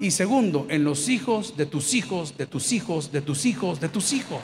Y 0.00 0.12
segundo, 0.12 0.66
en 0.70 0.84
los 0.84 1.08
hijos 1.08 1.56
de 1.56 1.66
tus 1.66 1.92
hijos, 1.92 2.36
de 2.36 2.46
tus 2.46 2.72
hijos, 2.72 3.10
de 3.10 3.20
tus 3.20 3.44
hijos, 3.44 3.80
de 3.80 3.88
tus 3.88 4.12
hijos. 4.12 4.40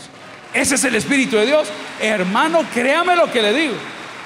Ese 0.53 0.75
es 0.75 0.85
el 0.85 0.97
Espíritu 0.97 1.37
de 1.37 1.47
Dios. 1.47 1.69
Hermano, 2.01 2.63
créame 2.75 3.15
lo 3.15 3.31
que 3.31 3.41
le 3.41 3.53
digo. 3.53 3.75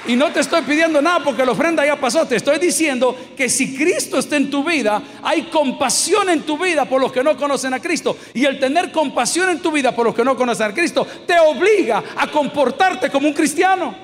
Y 0.07 0.15
no 0.15 0.31
te 0.31 0.39
estoy 0.39 0.63
pidiendo 0.63 1.01
nada 1.03 1.23
porque 1.23 1.45
la 1.45 1.51
ofrenda 1.51 1.85
ya 1.85 1.99
pasó. 1.99 2.25
Te 2.25 2.35
estoy 2.35 2.57
diciendo 2.57 3.15
que 3.37 3.47
si 3.47 3.75
Cristo 3.75 4.17
está 4.17 4.37
en 4.37 4.49
tu 4.49 4.63
vida, 4.63 5.03
hay 5.21 5.43
compasión 5.43 6.29
en 6.29 6.41
tu 6.41 6.57
vida 6.57 6.85
por 6.85 6.99
los 6.99 7.11
que 7.11 7.23
no 7.23 7.37
conocen 7.37 7.75
a 7.75 7.79
Cristo. 7.79 8.17
Y 8.33 8.45
el 8.45 8.59
tener 8.59 8.91
compasión 8.91 9.49
en 9.49 9.59
tu 9.59 9.71
vida 9.71 9.95
por 9.95 10.07
los 10.07 10.15
que 10.15 10.23
no 10.23 10.35
conocen 10.35 10.71
a 10.71 10.73
Cristo 10.73 11.05
te 11.27 11.39
obliga 11.39 12.03
a 12.15 12.31
comportarte 12.31 13.11
como 13.11 13.27
un 13.27 13.33
cristiano. 13.33 13.95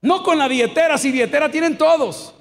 No 0.00 0.22
con 0.22 0.38
la 0.38 0.48
billetera, 0.48 0.96
si 0.96 1.12
billetera 1.12 1.50
tienen 1.50 1.76
todos. 1.76 2.32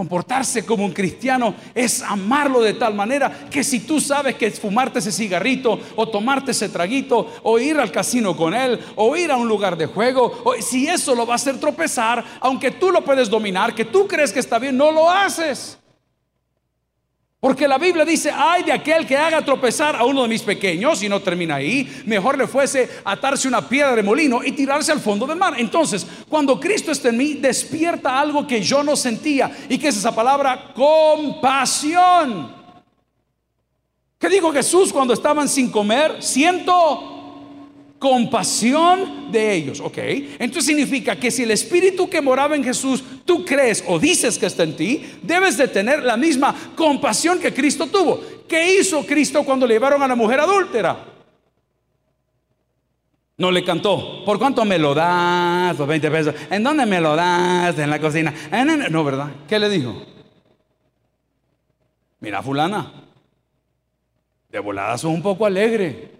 Comportarse 0.00 0.64
como 0.64 0.86
un 0.86 0.92
cristiano 0.92 1.54
es 1.74 2.00
amarlo 2.00 2.62
de 2.62 2.72
tal 2.72 2.94
manera 2.94 3.30
que 3.50 3.62
si 3.62 3.80
tú 3.80 4.00
sabes 4.00 4.34
que 4.34 4.46
es 4.46 4.58
fumarte 4.58 4.98
ese 4.98 5.12
cigarrito 5.12 5.78
o 5.94 6.08
tomarte 6.08 6.52
ese 6.52 6.70
traguito 6.70 7.30
o 7.42 7.58
ir 7.58 7.76
al 7.76 7.92
casino 7.92 8.34
con 8.34 8.54
él 8.54 8.80
o 8.96 9.14
ir 9.14 9.30
a 9.30 9.36
un 9.36 9.46
lugar 9.46 9.76
de 9.76 9.84
juego, 9.84 10.40
o 10.42 10.54
si 10.54 10.88
eso 10.88 11.14
lo 11.14 11.26
va 11.26 11.34
a 11.34 11.36
hacer 11.36 11.60
tropezar, 11.60 12.24
aunque 12.40 12.70
tú 12.70 12.90
lo 12.90 13.04
puedes 13.04 13.28
dominar, 13.28 13.74
que 13.74 13.84
tú 13.84 14.08
crees 14.08 14.32
que 14.32 14.40
está 14.40 14.58
bien, 14.58 14.74
no 14.74 14.90
lo 14.90 15.10
haces. 15.10 15.79
Porque 17.40 17.66
la 17.66 17.78
Biblia 17.78 18.04
dice, 18.04 18.30
ay 18.30 18.64
de 18.64 18.72
aquel 18.72 19.06
que 19.06 19.16
haga 19.16 19.42
tropezar 19.42 19.96
a 19.96 20.04
uno 20.04 20.22
de 20.22 20.28
mis 20.28 20.42
pequeños, 20.42 21.02
y 21.02 21.08
no 21.08 21.20
termina 21.20 21.54
ahí, 21.54 22.02
mejor 22.04 22.36
le 22.36 22.46
fuese 22.46 23.00
atarse 23.02 23.48
una 23.48 23.66
piedra 23.66 23.96
de 23.96 24.02
molino 24.02 24.44
y 24.44 24.52
tirarse 24.52 24.92
al 24.92 25.00
fondo 25.00 25.26
del 25.26 25.38
mar. 25.38 25.54
Entonces, 25.56 26.06
cuando 26.28 26.60
Cristo 26.60 26.92
está 26.92 27.08
en 27.08 27.16
mí, 27.16 27.34
despierta 27.34 28.20
algo 28.20 28.46
que 28.46 28.60
yo 28.60 28.82
no 28.82 28.94
sentía. 28.94 29.50
¿Y 29.70 29.78
que 29.78 29.88
es 29.88 29.96
esa 29.96 30.14
palabra? 30.14 30.72
Compasión. 30.74 32.54
¿Qué 34.18 34.28
dijo 34.28 34.52
Jesús 34.52 34.92
cuando 34.92 35.14
estaban 35.14 35.48
sin 35.48 35.70
comer? 35.70 36.22
Siento 36.22 37.09
compasión 38.00 39.30
de 39.30 39.54
ellos, 39.54 39.78
¿ok? 39.78 39.98
Entonces 40.38 40.64
significa 40.64 41.14
que 41.14 41.30
si 41.30 41.42
el 41.42 41.50
espíritu 41.50 42.08
que 42.08 42.22
moraba 42.22 42.56
en 42.56 42.64
Jesús, 42.64 43.04
tú 43.26 43.44
crees 43.44 43.84
o 43.86 43.98
dices 43.98 44.38
que 44.38 44.46
está 44.46 44.62
en 44.62 44.74
ti, 44.74 45.04
debes 45.22 45.58
de 45.58 45.68
tener 45.68 46.02
la 46.02 46.16
misma 46.16 46.72
compasión 46.74 47.38
que 47.38 47.52
Cristo 47.52 47.86
tuvo. 47.86 48.20
¿Qué 48.48 48.80
hizo 48.80 49.04
Cristo 49.04 49.44
cuando 49.44 49.66
le 49.66 49.74
llevaron 49.74 50.02
a 50.02 50.08
la 50.08 50.16
mujer 50.16 50.40
adúltera? 50.40 51.06
No 53.36 53.50
le 53.50 53.62
cantó. 53.62 54.24
¿Por 54.24 54.38
cuánto 54.38 54.64
me 54.64 54.78
lo 54.78 54.94
das? 54.94 55.78
Los 55.78 55.86
20 55.86 56.10
pesos. 56.10 56.34
¿En 56.50 56.64
dónde 56.64 56.86
me 56.86 57.02
lo 57.02 57.14
das? 57.14 57.78
En 57.78 57.90
la 57.90 58.00
cocina. 58.00 58.32
No, 58.90 59.04
¿verdad? 59.04 59.28
¿Qué 59.46 59.58
le 59.58 59.68
dijo? 59.68 60.02
Mira, 62.20 62.42
fulana. 62.42 62.92
De 64.48 64.58
volada 64.58 64.96
sos 64.96 65.12
un 65.12 65.22
poco 65.22 65.44
alegre 65.44 66.19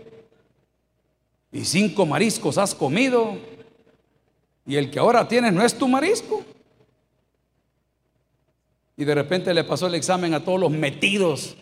y 1.53 1.65
cinco 1.65 2.07
mariscos 2.07 2.59
has 2.59 2.75
comido 2.75 3.37
y 4.67 4.77
el 4.77 4.91
que 4.91 4.99
ahora 4.99 5.27
tienes 5.27 5.53
no 5.53 5.65
es 5.65 5.77
tu 5.77 5.89
marisco. 5.89 6.45
Y 8.97 9.05
de 9.05 9.15
repente 9.15 9.53
le 9.55 9.65
pasó 9.65 9.87
el 9.87 9.95
examen 9.95 10.35
a 10.35 10.45
todos 10.45 10.61
los 10.61 10.71
metidos 10.71 11.57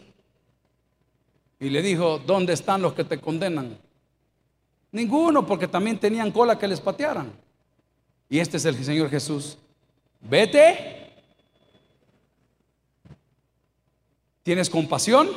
y 1.61 1.71
le 1.71 1.83
dijo, 1.83 2.18
¿dónde 2.18 2.52
están 2.52 2.83
los 2.83 2.95
que 2.95 3.04
te 3.04 3.18
condenan? 3.18 3.78
Ninguno, 4.92 5.47
porque 5.47 5.68
también 5.68 5.99
tenían 5.99 6.33
cola 6.33 6.59
que 6.59 6.68
les 6.68 6.80
patearan. 6.80 7.33
Y 8.28 8.38
este 8.38 8.57
es 8.57 8.64
el 8.64 8.85
Señor 8.85 9.11
Jesús. 9.11 9.59
Vete. 10.21 11.12
Tienes 14.42 14.68
compasión 14.71 15.28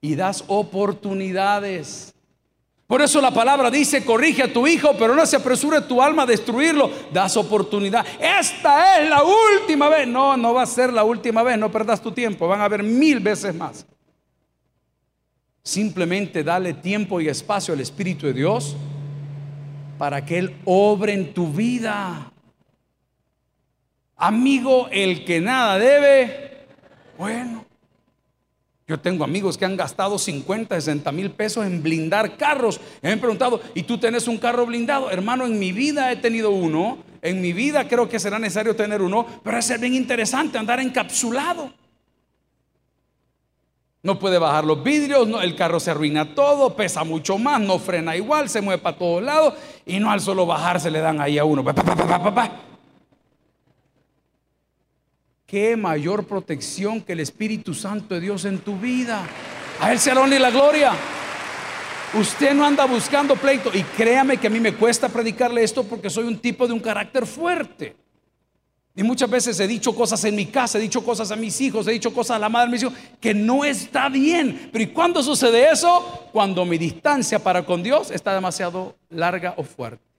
y 0.00 0.14
das 0.14 0.44
oportunidades. 0.48 2.13
Por 2.86 3.00
eso 3.00 3.20
la 3.20 3.30
palabra 3.30 3.70
dice, 3.70 4.04
corrige 4.04 4.42
a 4.42 4.52
tu 4.52 4.66
hijo, 4.66 4.94
pero 4.98 5.14
no 5.14 5.24
se 5.24 5.36
apresure 5.36 5.80
tu 5.82 6.02
alma 6.02 6.24
a 6.24 6.26
destruirlo. 6.26 6.90
Das 7.12 7.36
oportunidad. 7.36 8.04
Esta 8.20 9.00
es 9.00 9.08
la 9.08 9.22
última 9.22 9.88
vez. 9.88 10.06
No, 10.06 10.36
no 10.36 10.52
va 10.52 10.62
a 10.62 10.66
ser 10.66 10.92
la 10.92 11.02
última 11.02 11.42
vez. 11.42 11.56
No 11.58 11.70
perdas 11.70 12.02
tu 12.02 12.12
tiempo. 12.12 12.46
Van 12.46 12.60
a 12.60 12.64
haber 12.64 12.82
mil 12.82 13.20
veces 13.20 13.54
más. 13.54 13.86
Simplemente 15.62 16.44
dale 16.44 16.74
tiempo 16.74 17.22
y 17.22 17.28
espacio 17.28 17.72
al 17.72 17.80
Espíritu 17.80 18.26
de 18.26 18.34
Dios 18.34 18.76
para 19.96 20.22
que 20.24 20.36
Él 20.36 20.56
obre 20.66 21.14
en 21.14 21.32
tu 21.32 21.50
vida. 21.50 22.30
Amigo, 24.16 24.88
el 24.90 25.24
que 25.24 25.40
nada 25.40 25.78
debe, 25.78 26.66
bueno, 27.16 27.64
yo 28.86 29.00
tengo 29.00 29.24
amigos 29.24 29.56
que 29.56 29.64
han 29.64 29.78
gastado 29.78 30.18
50, 30.18 30.74
60 30.74 31.10
mil 31.12 31.30
pesos 31.30 31.64
en 31.64 31.82
blindar 31.82 32.36
carros. 32.36 32.78
me 33.00 33.12
han 33.12 33.18
preguntado, 33.18 33.60
¿y 33.74 33.84
tú 33.84 33.96
tienes 33.96 34.28
un 34.28 34.36
carro 34.36 34.66
blindado? 34.66 35.10
Hermano, 35.10 35.46
en 35.46 35.58
mi 35.58 35.72
vida 35.72 36.12
he 36.12 36.16
tenido 36.16 36.50
uno. 36.50 36.98
En 37.22 37.40
mi 37.40 37.54
vida 37.54 37.88
creo 37.88 38.06
que 38.10 38.20
será 38.20 38.38
necesario 38.38 38.76
tener 38.76 39.00
uno. 39.00 39.26
Pero 39.42 39.56
es 39.56 39.80
bien 39.80 39.94
interesante 39.94 40.58
andar 40.58 40.80
encapsulado. 40.80 41.72
No 44.02 44.18
puede 44.18 44.36
bajar 44.36 44.66
los 44.66 44.84
vidrios, 44.84 45.26
el 45.42 45.56
carro 45.56 45.80
se 45.80 45.90
arruina 45.90 46.34
todo, 46.34 46.76
pesa 46.76 47.04
mucho 47.04 47.38
más, 47.38 47.58
no 47.58 47.78
frena 47.78 48.14
igual, 48.14 48.50
se 48.50 48.60
mueve 48.60 48.82
para 48.82 48.98
todos 48.98 49.22
lados. 49.22 49.54
Y 49.86 49.98
no 49.98 50.10
al 50.10 50.20
solo 50.20 50.44
bajar 50.44 50.78
se 50.78 50.90
le 50.90 51.00
dan 51.00 51.22
ahí 51.22 51.38
a 51.38 51.44
uno. 51.46 51.64
Qué 55.54 55.76
mayor 55.76 56.26
protección 56.26 57.00
que 57.00 57.12
el 57.12 57.20
Espíritu 57.20 57.74
Santo 57.74 58.16
de 58.16 58.20
Dios 58.20 58.44
en 58.44 58.58
tu 58.58 58.76
vida. 58.76 59.24
A 59.80 59.92
Él 59.92 60.00
sea 60.00 60.16
la 60.16 60.22
honra 60.22 60.34
y 60.34 60.40
la 60.40 60.50
gloria. 60.50 60.90
Usted 62.12 62.54
no 62.54 62.66
anda 62.66 62.84
buscando 62.86 63.36
pleito. 63.36 63.70
Y 63.72 63.84
créame 63.84 64.36
que 64.36 64.48
a 64.48 64.50
mí 64.50 64.58
me 64.58 64.74
cuesta 64.74 65.08
predicarle 65.08 65.62
esto 65.62 65.84
porque 65.84 66.10
soy 66.10 66.24
un 66.24 66.38
tipo 66.38 66.66
de 66.66 66.72
un 66.72 66.80
carácter 66.80 67.24
fuerte. 67.24 67.94
Y 68.96 69.04
muchas 69.04 69.30
veces 69.30 69.60
he 69.60 69.68
dicho 69.68 69.94
cosas 69.94 70.24
en 70.24 70.34
mi 70.34 70.46
casa, 70.46 70.78
he 70.78 70.80
dicho 70.80 71.04
cosas 71.04 71.30
a 71.30 71.36
mis 71.36 71.60
hijos, 71.60 71.86
he 71.86 71.92
dicho 71.92 72.12
cosas 72.12 72.34
a 72.34 72.40
la 72.40 72.48
madre 72.48 72.66
de 72.66 72.72
mis 72.72 72.82
hijos 72.82 72.94
que 73.20 73.32
no 73.32 73.64
está 73.64 74.08
bien. 74.08 74.70
Pero 74.72 74.82
¿y 74.82 74.88
cuándo 74.88 75.22
sucede 75.22 75.70
eso? 75.70 76.28
Cuando 76.32 76.64
mi 76.64 76.78
distancia 76.78 77.38
para 77.38 77.64
con 77.64 77.80
Dios 77.80 78.10
está 78.10 78.34
demasiado 78.34 78.96
larga 79.08 79.54
o 79.56 79.62
fuerte. 79.62 80.13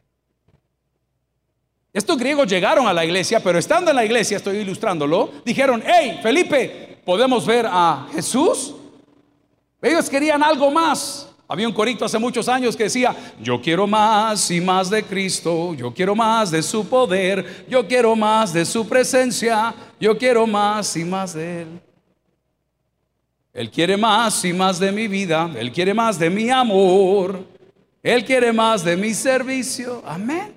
Estos 1.96 2.18
griegos 2.18 2.46
llegaron 2.48 2.86
a 2.88 2.94
la 2.94 3.06
iglesia, 3.06 3.40
pero 3.40 3.58
estando 3.58 3.90
en 3.90 3.96
la 3.96 4.04
iglesia, 4.04 4.36
estoy 4.36 4.58
ilustrándolo, 4.58 5.32
dijeron, 5.46 5.82
hey, 5.88 6.20
Felipe, 6.22 7.00
¿podemos 7.06 7.46
ver 7.46 7.66
a 7.72 8.10
Jesús? 8.14 8.76
Ellos 9.82 10.10
querían 10.10 10.44
algo 10.44 10.70
más. 10.70 11.30
Había 11.48 11.66
un 11.66 11.74
corito 11.74 12.04
hace 12.04 12.20
muchos 12.20 12.50
años 12.50 12.76
que 12.76 12.84
decía, 12.84 13.16
yo 13.42 13.62
quiero 13.62 13.88
más 13.88 14.52
y 14.52 14.60
más 14.60 14.90
de 14.90 15.04
Cristo, 15.04 15.74
yo 15.74 15.94
quiero 15.94 16.16
más 16.16 16.52
de 16.52 16.62
su 16.62 16.86
poder, 16.86 17.66
yo 17.70 17.88
quiero 17.88 18.14
más 18.14 18.52
de 18.52 18.66
su 18.66 18.86
presencia, 18.86 19.74
yo 19.98 20.18
quiero 20.18 20.46
más 20.46 20.98
y 20.98 21.06
más 21.06 21.34
de 21.34 21.62
Él. 21.62 21.68
Él 23.54 23.72
quiere 23.72 23.96
más 23.96 24.44
y 24.44 24.52
más 24.52 24.80
de 24.80 24.92
mi 24.92 25.08
vida, 25.08 25.50
Él 25.58 25.72
quiere 25.72 25.94
más 25.94 26.20
de 26.20 26.30
mi 26.30 26.50
amor, 26.50 27.46
Él 28.04 28.26
quiere 28.26 28.52
más 28.52 28.84
de 28.84 28.98
mi 28.98 29.14
servicio. 29.14 30.04
Amén. 30.06 30.55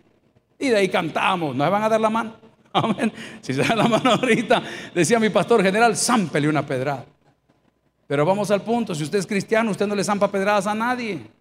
Y 0.58 0.68
de 0.68 0.76
ahí 0.76 0.88
cantamos, 0.88 1.54
¿no 1.54 1.70
van 1.70 1.82
a 1.82 1.88
dar 1.88 2.00
la 2.00 2.10
mano? 2.10 2.34
Amén. 2.72 3.12
Si 3.40 3.54
se 3.54 3.62
dan 3.62 3.78
la 3.78 3.88
mano 3.88 4.12
ahorita, 4.12 4.62
decía 4.94 5.18
mi 5.18 5.30
pastor 5.30 5.62
general, 5.62 5.96
zámpele 5.96 6.48
una 6.48 6.66
pedrada. 6.66 7.04
Pero 8.06 8.24
vamos 8.24 8.50
al 8.50 8.62
punto, 8.62 8.94
si 8.94 9.04
usted 9.04 9.18
es 9.18 9.26
cristiano, 9.26 9.70
usted 9.70 9.86
no 9.86 9.94
le 9.94 10.02
zampa 10.02 10.30
pedradas 10.30 10.66
a 10.66 10.74
nadie. 10.74 11.37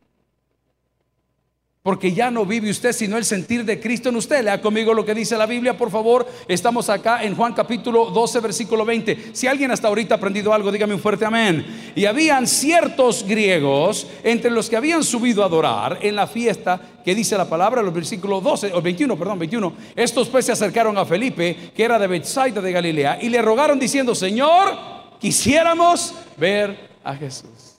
Porque 1.88 2.12
ya 2.12 2.30
no 2.30 2.46
vive 2.46 2.70
usted 2.70 2.92
sino 2.92 3.16
el 3.16 3.24
sentir 3.24 3.64
de 3.64 3.80
Cristo 3.80 4.10
en 4.10 4.18
usted. 4.18 4.44
Lea 4.44 4.60
conmigo 4.60 4.94
lo 4.94 5.06
que 5.06 5.14
dice 5.14 5.38
la 5.38 5.46
Biblia, 5.46 5.78
por 5.78 5.90
favor. 5.90 6.28
Estamos 6.46 6.90
acá 6.90 7.24
en 7.24 7.34
Juan 7.34 7.54
capítulo 7.54 8.08
12, 8.08 8.42
versículo 8.42 8.84
20. 8.84 9.30
Si 9.32 9.48
alguien 9.48 9.72
hasta 9.72 9.88
ahorita 9.88 10.16
ha 10.16 10.18
aprendido 10.18 10.52
algo, 10.52 10.70
dígame 10.70 10.94
un 10.94 11.00
fuerte 11.00 11.24
amén. 11.24 11.94
Y 11.96 12.04
habían 12.04 12.46
ciertos 12.46 13.24
griegos 13.26 14.06
entre 14.26 14.52
los 14.52 14.70
que 14.70 14.76
habían 14.76 15.02
subido 15.02 15.44
a 15.44 15.46
adorar 15.46 16.00
en 16.02 16.18
la 16.18 16.28
fiesta 16.28 16.82
que 17.06 17.16
dice 17.16 17.38
la 17.38 17.48
palabra, 17.48 17.82
los 17.82 17.94
versículos 17.94 18.44
12 18.44 18.74
o 18.74 18.82
21, 18.82 19.18
perdón, 19.18 19.40
21. 19.40 19.74
Estos 19.96 20.28
pues 20.28 20.46
se 20.46 20.52
acercaron 20.52 20.98
a 20.98 21.06
Felipe, 21.06 21.72
que 21.74 21.84
era 21.86 21.98
de 21.98 22.08
Bethsaida 22.08 22.60
de 22.60 22.72
Galilea, 22.74 23.20
y 23.22 23.30
le 23.30 23.42
rogaron 23.42 23.80
diciendo, 23.80 24.14
"Señor, 24.14 24.78
quisiéramos 25.22 26.14
ver 26.36 26.90
a 27.02 27.16
Jesús." 27.16 27.78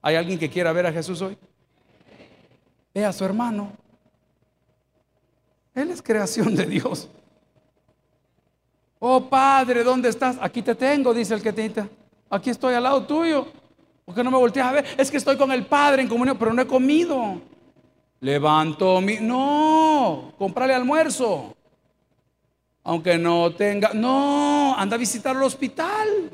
¿Hay 0.00 0.16
alguien 0.16 0.38
que 0.38 0.48
quiera 0.48 0.72
ver 0.72 0.86
a 0.86 0.92
Jesús 0.92 1.20
hoy? 1.20 1.36
Ve 2.94 3.04
a 3.04 3.12
su 3.12 3.24
hermano. 3.24 3.72
Él 5.74 5.90
es 5.90 6.00
creación 6.00 6.54
de 6.54 6.64
Dios. 6.64 7.08
Oh 9.00 9.28
Padre, 9.28 9.82
¿dónde 9.82 10.08
estás? 10.08 10.36
Aquí 10.40 10.62
te 10.62 10.74
tengo, 10.74 11.12
dice 11.12 11.34
el 11.34 11.42
que 11.42 11.52
te 11.52 11.72
Aquí 12.30 12.50
estoy 12.50 12.74
al 12.74 12.84
lado 12.84 13.04
tuyo. 13.04 13.46
¿Por 14.04 14.14
qué 14.14 14.22
no 14.22 14.30
me 14.30 14.38
volteas 14.38 14.68
a 14.68 14.72
ver? 14.72 14.86
Es 14.96 15.10
que 15.10 15.16
estoy 15.16 15.36
con 15.36 15.50
el 15.50 15.66
Padre 15.66 16.02
en 16.02 16.08
comunión, 16.08 16.38
pero 16.38 16.52
no 16.52 16.62
he 16.62 16.66
comido. 16.66 17.40
Levanto 18.20 19.00
mi... 19.00 19.16
No, 19.20 20.32
comprale 20.38 20.72
almuerzo. 20.72 21.54
Aunque 22.84 23.18
no 23.18 23.54
tenga... 23.54 23.92
No, 23.92 24.74
anda 24.76 24.96
a 24.96 24.98
visitar 24.98 25.34
el 25.34 25.42
hospital. 25.42 26.30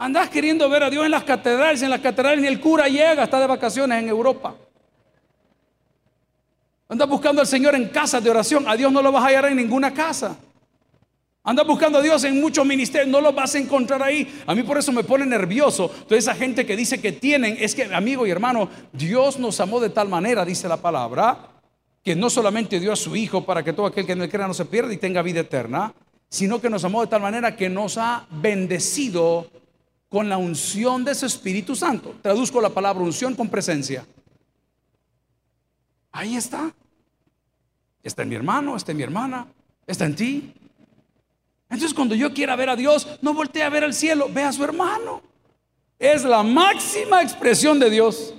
Andás 0.00 0.30
queriendo 0.30 0.68
ver 0.70 0.84
a 0.84 0.90
Dios 0.90 1.04
en 1.04 1.10
las 1.10 1.24
catedrales, 1.24 1.82
en 1.82 1.90
las 1.90 2.00
catedrales 2.00 2.40
ni 2.40 2.46
el 2.46 2.60
cura 2.60 2.86
llega, 2.86 3.24
está 3.24 3.40
de 3.40 3.48
vacaciones 3.48 4.00
en 4.00 4.08
Europa. 4.08 4.54
Andas 6.88 7.08
buscando 7.08 7.40
al 7.40 7.48
Señor 7.48 7.74
en 7.74 7.88
casas 7.88 8.22
de 8.22 8.30
oración, 8.30 8.68
a 8.68 8.76
Dios 8.76 8.92
no 8.92 9.02
lo 9.02 9.10
vas 9.10 9.24
a 9.24 9.26
hallar 9.26 9.46
en 9.46 9.56
ninguna 9.56 9.92
casa. 9.92 10.38
Andas 11.42 11.66
buscando 11.66 11.98
a 11.98 12.02
Dios 12.02 12.22
en 12.22 12.40
muchos 12.40 12.64
ministerios, 12.64 13.10
no 13.10 13.20
lo 13.20 13.32
vas 13.32 13.56
a 13.56 13.58
encontrar 13.58 14.00
ahí. 14.02 14.40
A 14.46 14.54
mí 14.54 14.62
por 14.62 14.78
eso 14.78 14.92
me 14.92 15.02
pone 15.02 15.26
nervioso 15.26 15.88
toda 15.88 16.16
esa 16.16 16.34
gente 16.34 16.64
que 16.64 16.76
dice 16.76 17.00
que 17.00 17.10
tienen, 17.10 17.56
es 17.58 17.74
que 17.74 17.92
amigo 17.92 18.24
y 18.24 18.30
hermano, 18.30 18.68
Dios 18.92 19.38
nos 19.40 19.58
amó 19.58 19.80
de 19.80 19.90
tal 19.90 20.08
manera, 20.08 20.44
dice 20.44 20.68
la 20.68 20.76
palabra, 20.76 21.38
que 22.04 22.14
no 22.14 22.30
solamente 22.30 22.78
dio 22.78 22.92
a 22.92 22.96
su 22.96 23.16
Hijo 23.16 23.44
para 23.44 23.64
que 23.64 23.72
todo 23.72 23.86
aquel 23.86 24.06
que 24.06 24.12
en 24.12 24.22
él 24.22 24.30
crea 24.30 24.46
no 24.46 24.54
se 24.54 24.64
pierda 24.64 24.92
y 24.92 24.98
tenga 24.98 25.22
vida 25.22 25.40
eterna, 25.40 25.92
sino 26.28 26.60
que 26.60 26.70
nos 26.70 26.84
amó 26.84 27.00
de 27.00 27.08
tal 27.08 27.22
manera 27.22 27.56
que 27.56 27.68
nos 27.68 27.98
ha 27.98 28.26
bendecido 28.30 29.48
con 30.08 30.28
la 30.28 30.38
unción 30.38 31.04
de 31.04 31.14
su 31.14 31.26
Espíritu 31.26 31.76
Santo. 31.76 32.16
Traduzco 32.22 32.60
la 32.60 32.70
palabra 32.70 33.02
unción 33.02 33.34
con 33.34 33.48
presencia. 33.48 34.06
Ahí 36.12 36.36
está. 36.36 36.72
Está 38.02 38.22
en 38.22 38.28
mi 38.30 38.34
hermano, 38.34 38.76
está 38.76 38.92
en 38.92 38.96
mi 38.96 39.02
hermana, 39.02 39.46
está 39.86 40.06
en 40.06 40.14
ti. 40.14 40.54
Entonces 41.68 41.92
cuando 41.92 42.14
yo 42.14 42.32
quiera 42.32 42.56
ver 42.56 42.70
a 42.70 42.76
Dios, 42.76 43.06
no 43.20 43.34
voltee 43.34 43.62
a 43.62 43.68
ver 43.68 43.84
al 43.84 43.92
cielo, 43.92 44.28
ve 44.32 44.42
a 44.42 44.52
su 44.52 44.64
hermano. 44.64 45.20
Es 45.98 46.24
la 46.24 46.42
máxima 46.42 47.22
expresión 47.22 47.78
de 47.78 47.90
Dios. 47.90 48.34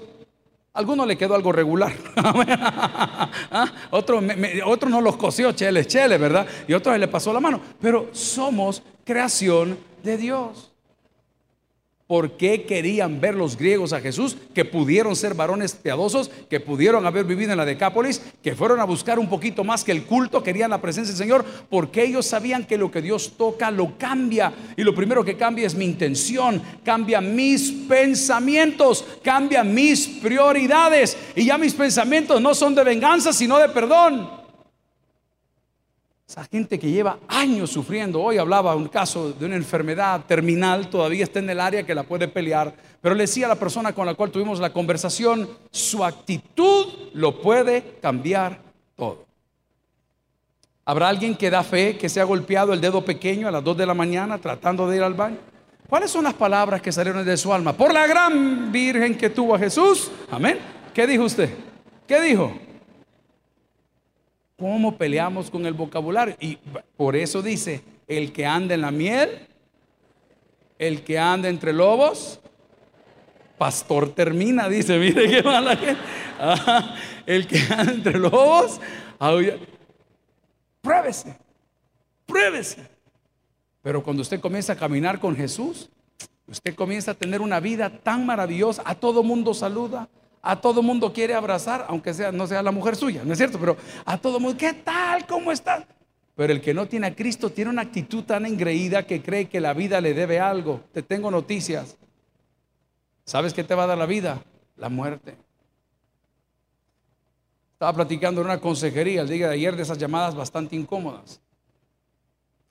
Alguno 0.73 1.05
le 1.05 1.17
quedó 1.17 1.35
algo 1.35 1.51
regular. 1.51 1.93
¿Ah? 2.15 3.71
otro, 3.91 4.21
otro 4.65 4.89
no 4.89 5.01
los 5.01 5.17
cosió, 5.17 5.51
chele, 5.51 5.85
chele, 5.85 6.17
¿verdad? 6.17 6.47
Y 6.67 6.73
otro 6.73 6.95
le 6.97 7.07
pasó 7.07 7.33
la 7.33 7.39
mano. 7.39 7.59
Pero 7.81 8.09
somos 8.13 8.81
creación 9.03 9.77
de 10.03 10.17
Dios. 10.17 10.68
¿Por 12.09 12.37
qué 12.37 12.63
querían 12.63 13.21
ver 13.21 13.35
los 13.35 13.55
griegos 13.55 13.93
a 13.93 14.01
Jesús? 14.01 14.35
Que 14.55 14.65
pudieron 14.65 15.15
ser 15.15 15.35
varones 15.35 15.73
piadosos, 15.73 16.31
que 16.49 16.59
pudieron 16.59 17.05
haber 17.05 17.23
vivido 17.23 17.51
en 17.51 17.57
la 17.59 17.65
Decápolis, 17.65 18.19
que 18.41 18.55
fueron 18.55 18.79
a 18.79 18.85
buscar 18.85 19.19
un 19.19 19.29
poquito 19.29 19.63
más 19.63 19.83
que 19.83 19.91
el 19.91 20.05
culto, 20.05 20.41
querían 20.41 20.71
la 20.71 20.81
presencia 20.81 21.13
del 21.13 21.23
Señor, 21.23 21.45
porque 21.69 22.03
ellos 22.03 22.25
sabían 22.25 22.65
que 22.65 22.79
lo 22.79 22.89
que 22.89 23.03
Dios 23.03 23.33
toca 23.37 23.69
lo 23.69 23.95
cambia. 23.99 24.51
Y 24.75 24.81
lo 24.81 24.95
primero 24.95 25.23
que 25.23 25.37
cambia 25.37 25.67
es 25.67 25.75
mi 25.75 25.85
intención, 25.85 26.59
cambia 26.83 27.21
mis 27.21 27.71
pensamientos, 27.87 29.05
cambia 29.23 29.63
mis 29.63 30.07
prioridades. 30.07 31.15
Y 31.35 31.45
ya 31.45 31.59
mis 31.59 31.75
pensamientos 31.75 32.41
no 32.41 32.55
son 32.55 32.73
de 32.73 32.83
venganza, 32.83 33.31
sino 33.31 33.59
de 33.59 33.69
perdón. 33.69 34.38
Esa 36.29 36.43
gente 36.43 36.77
que 36.77 36.91
lleva 36.91 37.17
años 37.27 37.71
sufriendo, 37.71 38.21
hoy 38.21 38.37
hablaba 38.37 38.75
un 38.75 38.87
caso 38.87 39.33
de 39.33 39.47
una 39.47 39.55
enfermedad 39.55 40.25
terminal, 40.27 40.87
todavía 40.87 41.23
está 41.23 41.39
en 41.39 41.49
el 41.49 41.59
área 41.59 41.81
que 41.81 41.95
la 41.95 42.03
puede 42.03 42.27
pelear, 42.27 42.71
pero 43.01 43.15
le 43.15 43.23
decía 43.23 43.47
a 43.47 43.49
la 43.49 43.55
persona 43.55 43.93
con 43.93 44.05
la 44.05 44.13
cual 44.13 44.29
tuvimos 44.29 44.59
la 44.59 44.71
conversación, 44.71 45.49
su 45.71 46.05
actitud 46.05 46.85
lo 47.15 47.41
puede 47.41 47.95
cambiar 47.99 48.61
todo. 48.95 49.25
¿Habrá 50.85 51.09
alguien 51.09 51.33
que 51.33 51.49
da 51.49 51.63
fe 51.63 51.97
que 51.97 52.09
se 52.09 52.21
ha 52.21 52.25
golpeado 52.25 52.73
el 52.73 52.81
dedo 52.81 53.03
pequeño 53.03 53.47
a 53.47 53.51
las 53.51 53.63
2 53.63 53.77
de 53.77 53.87
la 53.87 53.95
mañana 53.95 54.37
tratando 54.37 54.87
de 54.87 54.97
ir 54.97 55.01
al 55.01 55.15
baño? 55.15 55.37
¿Cuáles 55.89 56.11
son 56.11 56.25
las 56.25 56.35
palabras 56.35 56.79
que 56.79 56.91
salieron 56.91 57.25
de 57.25 57.37
su 57.37 57.51
alma? 57.51 57.73
Por 57.73 57.91
la 57.91 58.05
gran 58.05 58.71
virgen 58.71 59.17
que 59.17 59.31
tuvo 59.31 59.55
a 59.55 59.59
Jesús. 59.59 60.11
Amén. 60.29 60.59
¿Qué 60.93 61.07
dijo 61.07 61.23
usted? 61.23 61.49
¿Qué 62.05 62.21
dijo? 62.21 62.68
¿Cómo 64.59 64.97
peleamos 64.97 65.49
con 65.49 65.65
el 65.65 65.73
vocabulario? 65.73 66.35
Y 66.41 66.57
por 66.97 67.15
eso 67.15 67.41
dice, 67.41 67.81
el 68.07 68.33
que 68.33 68.45
anda 68.45 68.75
en 68.75 68.81
la 68.81 68.91
miel, 68.91 69.47
el 70.77 71.01
que 71.03 71.17
anda 71.17 71.47
entre 71.47 71.71
lobos, 71.71 72.41
pastor 73.57 74.13
termina, 74.13 74.67
dice, 74.67 74.99
mire 74.99 75.29
qué 75.29 75.43
mala 75.43 75.77
gente. 75.77 76.01
el 77.25 77.47
que 77.47 77.57
anda 77.69 77.93
entre 77.93 78.19
lobos, 78.19 78.81
pruébese, 80.81 81.37
pruébese. 82.25 82.85
Pero 83.81 84.03
cuando 84.03 84.21
usted 84.21 84.41
comienza 84.41 84.73
a 84.73 84.75
caminar 84.75 85.21
con 85.21 85.37
Jesús, 85.37 85.89
usted 86.47 86.75
comienza 86.75 87.11
a 87.11 87.13
tener 87.13 87.39
una 87.39 87.61
vida 87.61 87.89
tan 87.89 88.25
maravillosa, 88.25 88.83
a 88.85 88.93
todo 88.93 89.23
mundo 89.23 89.53
saluda, 89.53 90.09
a 90.41 90.59
todo 90.59 90.81
mundo 90.81 91.11
quiere 91.11 91.33
abrazar, 91.33 91.85
aunque 91.89 92.13
sea, 92.13 92.31
no 92.31 92.47
sea 92.47 92.61
la 92.61 92.71
mujer 92.71 92.95
suya, 92.95 93.23
¿no 93.23 93.33
es 93.33 93.37
cierto? 93.37 93.59
Pero 93.59 93.77
a 94.05 94.17
todo 94.17 94.39
mundo, 94.39 94.57
¿qué 94.57 94.73
tal? 94.73 95.25
¿Cómo 95.25 95.51
está? 95.51 95.85
Pero 96.35 96.53
el 96.53 96.61
que 96.61 96.73
no 96.73 96.87
tiene 96.87 97.07
a 97.07 97.15
Cristo 97.15 97.49
tiene 97.49 97.69
una 97.69 97.81
actitud 97.81 98.23
tan 98.23 98.45
engreída 98.45 99.05
que 99.05 99.21
cree 99.21 99.49
que 99.49 99.59
la 99.59 99.73
vida 99.73 99.99
le 99.99 100.13
debe 100.13 100.39
algo. 100.39 100.81
Te 100.93 101.03
tengo 101.03 101.29
noticias. 101.29 101.97
¿Sabes 103.25 103.53
qué 103.53 103.63
te 103.63 103.75
va 103.75 103.83
a 103.83 103.87
dar 103.87 103.97
la 103.97 104.05
vida? 104.05 104.41
La 104.77 104.87
muerte. 104.87 105.35
Estaba 107.73 107.93
platicando 107.93 108.41
en 108.41 108.47
una 108.47 108.59
consejería 108.59 109.21
el 109.21 109.29
día 109.29 109.47
de 109.49 109.53
ayer 109.53 109.75
de 109.75 109.83
esas 109.83 109.97
llamadas 109.97 110.33
bastante 110.33 110.75
incómodas. 110.75 111.41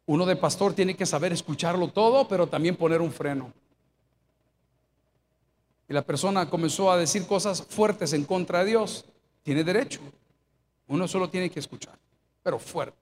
Uno 0.07 0.24
de 0.24 0.37
pastor 0.37 0.72
tiene 0.72 0.96
que 0.96 1.04
saber 1.04 1.35
escucharlo 1.35 1.88
todo, 1.88 2.26
pero 2.26 2.46
también 2.46 2.76
poner 2.76 3.02
un 3.02 3.12
freno. 3.12 3.52
Y 5.88 5.94
la 5.94 6.03
persona 6.03 6.48
comenzó 6.51 6.90
a 6.90 6.98
decir 6.98 7.27
cosas 7.27 7.62
fuertes 7.62 8.12
en 8.12 8.24
contra 8.24 8.61
de 8.61 8.66
Dios. 8.66 9.05
Tiene 9.42 9.64
derecho. 9.64 10.01
Uno 10.88 11.09
solo 11.09 11.29
tiene 11.29 11.51
que 11.51 11.61
escuchar, 11.61 11.98
pero 12.42 12.59
fuerte. 12.59 12.96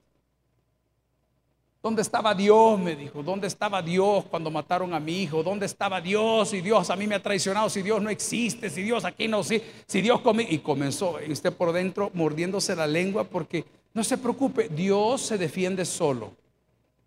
¿Dónde 1.81 2.01
estaba 2.01 2.33
Dios? 2.33 2.79
Me 2.79 2.95
dijo. 2.95 3.23
¿Dónde 3.23 3.47
estaba 3.47 3.81
Dios 3.81 4.25
cuando 4.25 4.51
mataron 4.51 4.93
a 4.93 4.99
mi 4.99 5.21
hijo? 5.21 5.43
¿Dónde 5.43 5.65
estaba 5.65 6.01
Dios? 6.01 6.49
Si 6.49 6.61
Dios 6.61 6.89
a 6.89 6.95
mí 6.95 7.07
me 7.07 7.15
ha 7.15 7.23
traicionado, 7.23 7.69
si 7.69 7.81
Dios 7.81 8.01
no 8.01 8.09
existe, 8.09 8.69
si 8.69 8.81
Dios 8.83 9.05
aquí 9.05 9.27
no, 9.27 9.43
si, 9.43 9.61
si 9.85 10.01
Dios 10.01 10.19
come. 10.21 10.45
Y 10.49 10.59
comenzó, 10.59 11.17
y 11.25 11.31
usted 11.31 11.53
por 11.53 11.71
dentro 11.71 12.11
mordiéndose 12.13 12.75
la 12.75 12.87
lengua 12.87 13.23
porque 13.23 13.63
no 13.93 14.03
se 14.03 14.17
preocupe, 14.17 14.69
Dios 14.69 15.21
se 15.21 15.37
defiende 15.37 15.85
solo. 15.85 16.33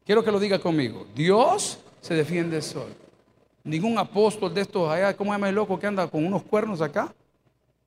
Quiero 0.05 0.25
que 0.25 0.33
lo 0.33 0.41
diga 0.41 0.59
conmigo. 0.59 1.07
Dios 1.15 1.79
se 2.01 2.15
defiende 2.15 2.63
solo. 2.63 3.10
Ningún 3.63 3.99
apóstol 3.99 4.55
de 4.55 4.63
estos 4.63 4.91
allá, 4.91 5.17
¿cómo 5.17 5.33
llama 5.33 5.49
el 5.49 5.55
loco 5.55 5.79
que 5.79 5.87
anda 5.87 6.09
con 6.09 6.25
unos 6.25 6.43
cuernos 6.43 6.81
acá? 6.81 7.13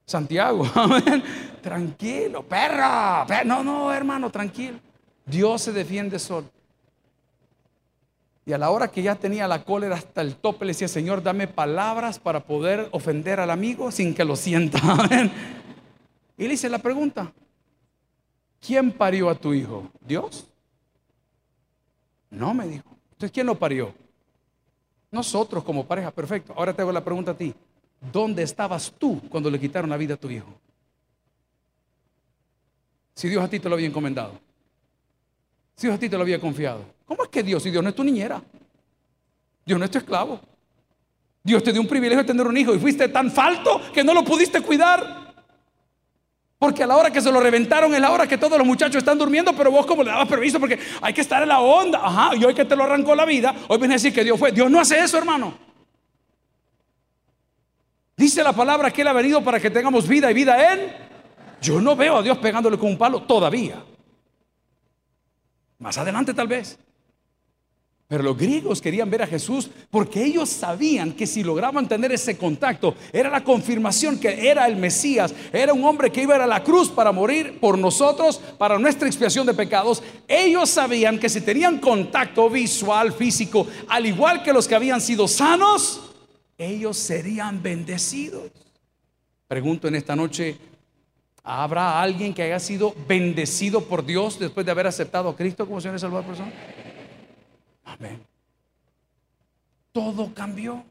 Santiago, 0.05 0.65
Tranquilo, 1.61 2.43
perra. 2.43 3.25
No, 3.45 3.63
no, 3.63 3.91
hermano, 3.93 4.29
tranquilo. 4.29 4.77
Dios 5.25 5.61
se 5.61 5.71
defiende 5.71 6.19
solo. 6.19 6.49
Y 8.45 8.51
a 8.51 8.57
la 8.57 8.69
hora 8.69 8.89
que 8.89 9.01
ya 9.01 9.15
tenía 9.15 9.47
la 9.47 9.63
cólera 9.63 9.95
hasta 9.95 10.21
el 10.21 10.35
tope, 10.35 10.65
le 10.65 10.71
decía, 10.71 10.89
Señor, 10.89 11.23
dame 11.23 11.47
palabras 11.47 12.19
para 12.19 12.41
poder 12.41 12.89
ofender 12.91 13.39
al 13.39 13.49
amigo 13.49 13.91
sin 13.91 14.13
que 14.13 14.25
lo 14.25 14.35
sienta. 14.35 14.79
Y 16.35 16.47
le 16.47 16.55
hice 16.55 16.67
la 16.67 16.79
pregunta, 16.79 17.31
¿quién 18.59 18.91
parió 18.91 19.29
a 19.29 19.35
tu 19.35 19.53
hijo? 19.53 19.87
¿Dios? 20.01 20.49
No, 22.31 22.55
me 22.55 22.67
dijo. 22.67 22.89
Entonces, 23.11 23.31
¿quién 23.31 23.45
lo 23.45 23.53
parió? 23.53 23.93
Nosotros 25.13 25.63
como 25.63 25.85
pareja, 25.85 26.09
perfecto. 26.09 26.53
Ahora 26.57 26.73
te 26.73 26.81
hago 26.81 26.91
la 26.91 27.03
pregunta 27.03 27.31
a 27.31 27.37
ti. 27.37 27.53
¿Dónde 28.11 28.41
estabas 28.41 28.91
tú 28.97 29.21
cuando 29.29 29.49
le 29.51 29.59
quitaron 29.59 29.87
la 29.87 29.95
vida 29.95 30.15
a 30.15 30.17
tu 30.17 30.27
hijo? 30.27 30.51
Si 33.13 33.29
Dios 33.29 33.43
a 33.43 33.47
ti 33.47 33.59
te 33.59 33.69
lo 33.69 33.75
había 33.75 33.85
encomendado. 33.85 34.39
Si 35.75 35.85
Dios 35.85 35.97
a 35.97 35.99
ti 35.99 36.09
te 36.09 36.17
lo 36.17 36.23
había 36.23 36.41
confiado. 36.41 36.83
¿Cómo 37.05 37.23
es 37.23 37.29
que 37.29 37.43
Dios, 37.43 37.61
si 37.61 37.69
Dios 37.69 37.83
no 37.83 37.91
es 37.91 37.95
tu 37.95 38.03
niñera? 38.03 38.41
Dios 39.63 39.77
no 39.77 39.85
es 39.85 39.91
tu 39.91 39.99
esclavo. 39.99 40.39
Dios 41.43 41.61
te 41.61 41.71
dio 41.71 41.81
un 41.81 41.87
privilegio 41.87 42.23
de 42.23 42.27
tener 42.27 42.47
un 42.47 42.57
hijo 42.57 42.73
y 42.73 42.79
fuiste 42.79 43.07
tan 43.07 43.29
falto 43.29 43.79
que 43.93 44.03
no 44.03 44.15
lo 44.15 44.23
pudiste 44.23 44.61
cuidar. 44.61 45.22
Porque 46.63 46.81
a 46.81 46.87
la 46.87 46.95
hora 46.95 47.11
que 47.11 47.19
se 47.19 47.29
lo 47.29 47.41
reventaron 47.41 47.93
es 47.93 47.99
la 47.99 48.09
hora 48.09 48.25
que 48.25 48.37
todos 48.37 48.57
los 48.57 48.65
muchachos 48.65 48.95
están 48.95 49.17
durmiendo, 49.17 49.53
pero 49.53 49.69
vos 49.69 49.85
como 49.85 50.01
le 50.01 50.11
dabas 50.11 50.29
permiso 50.29 50.61
porque 50.61 50.79
hay 51.01 51.13
que 51.13 51.19
estar 51.19 51.43
en 51.43 51.49
la 51.49 51.59
onda. 51.59 51.99
Ajá, 52.01 52.37
y 52.37 52.45
hoy 52.45 52.53
que 52.53 52.63
te 52.63 52.73
lo 52.73 52.85
arrancó 52.85 53.13
la 53.15 53.25
vida, 53.25 53.53
hoy 53.67 53.79
viene 53.79 53.95
a 53.95 53.97
decir 53.97 54.13
que 54.13 54.23
Dios 54.23 54.39
fue. 54.39 54.53
Dios 54.53 54.71
no 54.71 54.79
hace 54.79 54.97
eso, 54.97 55.17
hermano. 55.17 55.57
Dice 58.15 58.41
la 58.45 58.53
palabra 58.53 58.91
que 58.91 59.01
Él 59.01 59.09
ha 59.09 59.11
venido 59.11 59.43
para 59.43 59.59
que 59.59 59.69
tengamos 59.69 60.07
vida 60.07 60.31
y 60.31 60.33
vida 60.33 60.73
en. 60.73 60.95
Yo 61.61 61.81
no 61.81 61.97
veo 61.97 62.19
a 62.19 62.21
Dios 62.21 62.37
pegándole 62.37 62.77
con 62.77 62.91
un 62.91 62.97
palo 62.97 63.23
todavía. 63.23 63.83
Más 65.79 65.97
adelante 65.97 66.33
tal 66.33 66.47
vez. 66.47 66.79
Pero 68.13 68.25
los 68.25 68.37
griegos 68.37 68.79
querían 68.79 69.09
ver 69.09 69.23
a 69.23 69.27
Jesús 69.27 69.71
porque 69.89 70.23
ellos 70.23 70.47
sabían 70.47 71.13
que 71.13 71.25
si 71.25 71.43
lograban 71.43 71.87
tener 71.87 72.11
ese 72.11 72.37
contacto, 72.37 72.93
era 73.11 73.27
la 73.27 73.43
confirmación 73.43 74.19
que 74.19 74.47
era 74.51 74.67
el 74.67 74.75
Mesías, 74.75 75.33
era 75.51 75.73
un 75.73 75.83
hombre 75.83 76.11
que 76.11 76.21
iba 76.21 76.35
a, 76.35 76.45
la 76.45 76.63
cruz 76.63 76.89
para 76.89 77.11
morir 77.11 77.59
por 77.59 77.75
nosotros, 77.75 78.39
para 78.59 78.77
nuestra 78.77 79.07
expiación 79.07 79.47
de 79.47 79.55
pecados. 79.55 80.03
Ellos 80.27 80.69
sabían 80.69 81.17
que 81.17 81.27
si 81.27 81.41
tenían 81.41 81.79
contacto 81.79 82.51
visual, 82.51 83.13
físico, 83.13 83.65
al 83.87 84.05
igual 84.05 84.43
que 84.43 84.53
los 84.53 84.67
que 84.67 84.75
habían 84.75 85.01
sido 85.01 85.27
sanos, 85.27 85.99
ellos 86.55 86.95
serían 86.95 87.63
bendecidos. 87.63 88.51
Pregunto 89.47 89.87
en 89.87 89.95
esta 89.95 90.15
noche, 90.15 90.59
¿habrá 91.41 91.99
alguien 91.99 92.31
que 92.31 92.43
haya 92.43 92.59
sido 92.59 92.93
bendecido 93.07 93.81
por 93.81 94.05
Dios 94.05 94.37
después 94.37 94.63
de 94.63 94.71
haber 94.71 94.85
aceptado 94.85 95.29
a 95.29 95.35
Cristo 95.35 95.65
como 95.65 95.81
Señor 95.81 95.97
y 95.97 95.99
Salvador 95.99 96.27
persona? 96.27 96.53
Todo 99.91 100.33
cambió. 100.33 100.83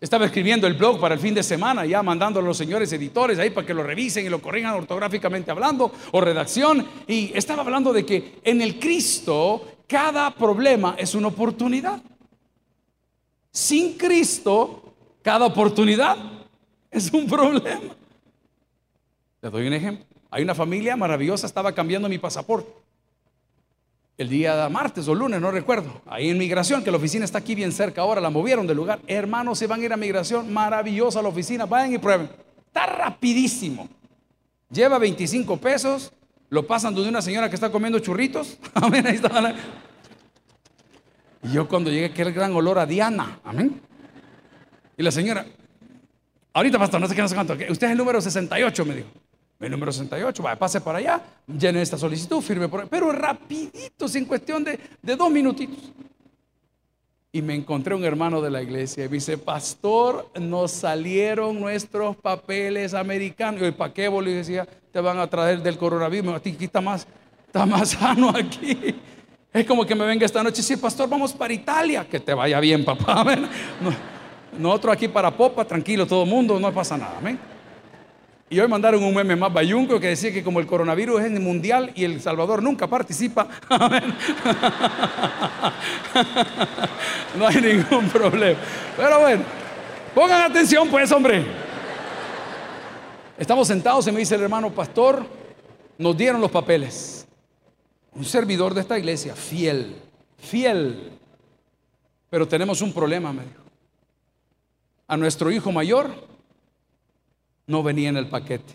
Estaba 0.00 0.26
escribiendo 0.26 0.66
el 0.66 0.74
blog 0.74 1.00
para 1.00 1.14
el 1.14 1.20
fin 1.20 1.32
de 1.32 1.44
semana, 1.44 1.86
ya 1.86 2.02
mandando 2.02 2.40
a 2.40 2.42
los 2.42 2.56
señores 2.56 2.92
editores 2.92 3.38
ahí 3.38 3.50
para 3.50 3.64
que 3.64 3.72
lo 3.72 3.84
revisen 3.84 4.26
y 4.26 4.28
lo 4.28 4.42
corrijan 4.42 4.74
ortográficamente 4.74 5.52
hablando 5.52 5.92
o 6.10 6.20
redacción. 6.20 6.84
Y 7.06 7.30
estaba 7.36 7.62
hablando 7.62 7.92
de 7.92 8.04
que 8.04 8.40
en 8.42 8.60
el 8.62 8.80
Cristo 8.80 9.64
cada 9.86 10.34
problema 10.34 10.96
es 10.98 11.14
una 11.14 11.28
oportunidad. 11.28 12.02
Sin 13.52 13.96
Cristo, 13.96 14.92
cada 15.22 15.46
oportunidad 15.46 16.16
es 16.90 17.12
un 17.12 17.28
problema. 17.28 17.94
Le 19.40 19.50
doy 19.50 19.68
un 19.68 19.72
ejemplo. 19.72 20.04
Hay 20.32 20.42
una 20.42 20.54
familia 20.56 20.96
maravillosa, 20.96 21.46
estaba 21.46 21.72
cambiando 21.72 22.08
mi 22.08 22.18
pasaporte 22.18 22.81
el 24.22 24.28
día 24.28 24.68
martes 24.68 25.06
o 25.08 25.14
lunes, 25.14 25.40
no 25.40 25.50
recuerdo, 25.50 26.00
ahí 26.06 26.30
en 26.30 26.38
migración, 26.38 26.82
que 26.82 26.90
la 26.90 26.96
oficina 26.96 27.24
está 27.24 27.38
aquí 27.38 27.54
bien 27.54 27.72
cerca 27.72 28.00
ahora, 28.00 28.20
la 28.20 28.30
movieron 28.30 28.66
del 28.66 28.76
lugar. 28.76 29.00
Hermanos, 29.06 29.58
se 29.58 29.66
van 29.66 29.80
a 29.80 29.84
ir 29.84 29.92
a 29.92 29.96
migración, 29.96 30.52
maravillosa 30.52 31.20
la 31.20 31.28
oficina, 31.28 31.66
vayan 31.66 31.92
y 31.92 31.98
prueben. 31.98 32.30
Está 32.66 32.86
rapidísimo. 32.86 33.88
Lleva 34.70 34.98
25 34.98 35.58
pesos, 35.58 36.12
lo 36.48 36.66
pasan 36.66 36.94
de 36.94 37.06
una 37.06 37.20
señora 37.20 37.48
que 37.48 37.56
está 37.56 37.70
comiendo 37.70 37.98
churritos. 37.98 38.56
Amén, 38.74 39.06
ahí 39.06 39.16
está. 39.16 39.54
Y 41.42 41.52
yo 41.52 41.68
cuando 41.68 41.90
llegué, 41.90 42.06
aquel 42.06 42.32
gran 42.32 42.54
olor 42.54 42.78
a 42.78 42.86
Diana. 42.86 43.40
Amén. 43.44 43.80
Y 44.96 45.02
la 45.02 45.10
señora, 45.10 45.44
ahorita 46.54 46.78
pastor, 46.78 47.00
no 47.00 47.08
sé 47.08 47.14
qué, 47.14 47.22
no 47.22 47.28
sé 47.28 47.34
cuánto. 47.34 47.54
Usted 47.54 47.86
es 47.86 47.92
el 47.92 47.98
número 47.98 48.20
68, 48.20 48.84
me 48.84 48.94
dijo 48.94 49.08
el 49.66 49.70
número 49.70 49.92
68, 49.92 50.42
vaya, 50.42 50.58
pase 50.58 50.80
para 50.80 50.98
allá, 50.98 51.20
llene 51.46 51.82
esta 51.82 51.96
solicitud, 51.96 52.40
firme 52.40 52.68
por 52.68 52.80
ahí, 52.80 52.88
pero 52.90 53.12
rapidito, 53.12 54.08
sin 54.08 54.24
cuestión 54.24 54.64
de, 54.64 54.78
de 55.00 55.16
dos 55.16 55.30
minutitos. 55.30 55.92
Y 57.34 57.40
me 57.40 57.54
encontré 57.54 57.94
un 57.94 58.04
hermano 58.04 58.42
de 58.42 58.50
la 58.50 58.60
iglesia 58.60 59.06
y 59.06 59.08
me 59.08 59.14
dice, 59.14 59.38
pastor, 59.38 60.28
nos 60.38 60.70
salieron 60.70 61.58
nuestros 61.58 62.14
papeles 62.14 62.92
americanos. 62.92 63.62
Y 63.62 63.64
el 63.64 63.72
¿para 63.72 63.94
qué? 63.94 64.06
Y 64.06 64.32
decía, 64.34 64.68
te 64.92 65.00
van 65.00 65.18
a 65.18 65.26
traer 65.26 65.62
del 65.62 65.78
coronavirus. 65.78 66.34
Aquí 66.34 66.54
está 66.60 66.82
más, 66.82 67.06
está 67.46 67.64
más 67.64 67.88
sano 67.98 68.34
aquí. 68.36 68.94
Es 69.50 69.66
como 69.66 69.86
que 69.86 69.94
me 69.94 70.04
venga 70.04 70.26
esta 70.26 70.42
noche 70.42 70.60
y 70.60 70.64
sí, 70.64 70.76
pastor, 70.76 71.08
vamos 71.08 71.32
para 71.32 71.54
Italia. 71.54 72.06
Que 72.06 72.20
te 72.20 72.34
vaya 72.34 72.60
bien, 72.60 72.84
papá. 72.84 73.24
nosotros 74.58 74.92
aquí 74.92 75.08
para 75.08 75.30
Popa, 75.30 75.64
tranquilo, 75.64 76.06
todo 76.06 76.24
el 76.24 76.28
mundo, 76.28 76.60
no 76.60 76.70
pasa 76.70 76.98
nada. 76.98 77.16
Amén. 77.16 77.51
Y 78.52 78.60
hoy 78.60 78.68
mandaron 78.68 79.02
un 79.02 79.14
meme 79.14 79.34
más 79.34 79.50
bayunco 79.50 79.98
que 79.98 80.08
decía 80.08 80.30
que 80.30 80.44
como 80.44 80.60
el 80.60 80.66
coronavirus 80.66 81.22
es 81.22 81.40
mundial 81.40 81.90
y 81.94 82.04
El 82.04 82.20
Salvador 82.20 82.62
nunca 82.62 82.86
participa, 82.86 83.48
no 87.38 87.46
hay 87.46 87.56
ningún 87.62 88.10
problema. 88.10 88.60
Pero 88.94 89.20
bueno, 89.20 89.42
pongan 90.14 90.50
atención 90.50 90.86
pues, 90.90 91.10
hombre. 91.12 91.46
Estamos 93.38 93.66
sentados 93.68 94.06
y 94.08 94.12
me 94.12 94.18
dice 94.18 94.34
el 94.34 94.42
hermano 94.42 94.70
pastor, 94.70 95.24
nos 95.96 96.14
dieron 96.14 96.42
los 96.42 96.50
papeles. 96.50 97.26
Un 98.14 98.26
servidor 98.26 98.74
de 98.74 98.82
esta 98.82 98.98
iglesia, 98.98 99.34
fiel, 99.34 99.96
fiel. 100.36 101.12
Pero 102.28 102.46
tenemos 102.46 102.82
un 102.82 102.92
problema, 102.92 103.32
me 103.32 103.44
dijo. 103.44 103.62
A 105.08 105.16
nuestro 105.16 105.50
hijo 105.50 105.72
mayor 105.72 106.31
no 107.66 107.82
venía 107.82 108.08
en 108.08 108.16
el 108.16 108.28
paquete. 108.28 108.74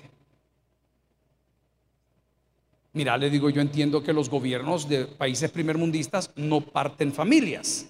Mira, 2.94 3.18
le 3.18 3.30
digo, 3.30 3.50
yo 3.50 3.62
entiendo 3.62 4.02
que 4.02 4.12
los 4.12 4.30
gobiernos 4.30 4.90
de 4.90 5.06
países 5.06 5.52
primermundistas 5.52 6.32
no 6.36 6.62
parten 6.62 7.14
familias, 7.14 7.88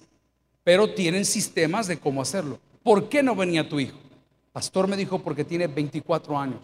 pero 0.62 0.92
tienen 0.92 1.24
sistemas 1.24 1.86
de 1.86 1.98
cómo 1.98 2.20
hacerlo. 2.20 2.60
¿Por 2.82 3.08
qué 3.08 3.22
no 3.22 3.34
venía 3.34 3.68
tu 3.68 3.80
hijo? 3.80 3.98
Pastor 4.52 4.86
me 4.86 4.96
dijo 4.96 5.18
porque 5.20 5.44
tiene 5.44 5.66
24 5.66 6.38
años. 6.38 6.60